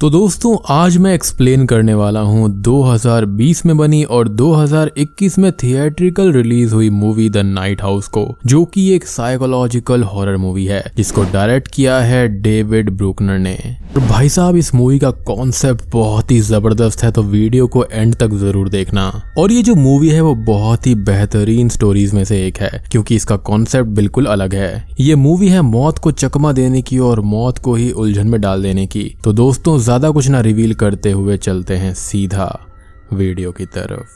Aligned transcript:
तो 0.00 0.08
दोस्तों, 0.10 0.56
आज 0.68 0.96
मैं 0.96 1.12
एक्सप्लेन 1.14 1.64
करने 1.66 1.92
वाला 1.94 2.20
हूँ 2.20 2.48
2020 2.62 3.64
में 3.66 3.76
बनी 3.76 4.02
और 4.04 4.28
2021 4.28 5.38
में 5.38 5.50
थिएट्रिकल 5.52 6.32
रिलीज़ 6.32 6.74
हुई 6.74 6.90
मूवी 6.90 7.28
द 7.30 7.36
नाइट 7.36 7.82
हाउस 7.82 8.08
को, 8.08 8.26
जो 8.46 8.64
कि 8.64 8.88
एक 8.94 9.06
साइकोलॉजिकल 9.06 10.02
हॉरर 10.02 10.36
मूवी 10.36 10.64
है, 10.64 10.82
जिसको 10.96 11.22
डायरेक्ट 11.24 11.68
किया 11.68 11.98
है 11.98 12.26
डेविड 12.42 12.90
ब्रूकनर 12.90 13.38
ने। 13.38 13.56
और 13.96 14.02
भाई 14.02 14.28
साहब, 14.28 14.56
इस 14.56 14.74
मूवी 14.74 14.98
का 14.98 15.10
कॉन्सेप्ट 15.26 15.84
बहुत 15.92 16.30
ही 16.30 16.40
ज़बरदस्त 16.40 17.04
है 17.04 17.10
तो 17.12 17.22
वीडियो 17.22 17.66
को 17.66 17.84
एंड 17.84 18.14
तक 18.14 18.34
ज़रूर 18.34 18.68
देखना। 18.68 19.10
और 19.38 19.52
ये 19.52 19.62
जो 19.62 19.74
मूवी 19.74 20.08
है, 20.08 20.20
वो 20.20 20.34
बहुत 20.34 20.86
ही 20.86 20.94
बेहतरीन 20.94 21.68
स्टोरीज 21.68 22.14
में 22.14 22.24
से 22.24 22.46
एक 22.46 22.58
है, 22.58 22.82
क्योंकि 22.90 23.16
इसका 23.16 23.36
कॉन्सेप्ट 23.36 23.88
बिल्कुल 23.90 24.26
अलग 24.26 24.54
है। 24.54 24.86
ये 25.00 25.14
मूवी 25.14 25.48
है 25.48 25.62
मौत 25.62 25.98
को 25.98 26.10
चकमा 26.10 26.52
देने 26.52 26.82
की 26.82 26.98
और 26.98 27.20
मौत 27.20 27.58
को 27.58 27.74
ही 27.74 27.90
उलझन 27.90 28.26
में 28.26 28.40
डाल 28.40 28.62
देने 28.62 28.86
की। 28.86 29.10
तो 29.24 29.32
दोस्तों 29.32 29.78
ज़्यादा 29.86 30.10
कुछ 30.10 30.28
ना 30.28 30.40
रिवील 30.40 30.74
करते 30.74 31.10
हुए 31.12 31.36
चलते 31.38 31.74
हैं 31.76 31.92
सीधा 31.96 32.48
वीडियो 33.12 33.50
की 33.52 33.66
तरफ़। 33.66 34.14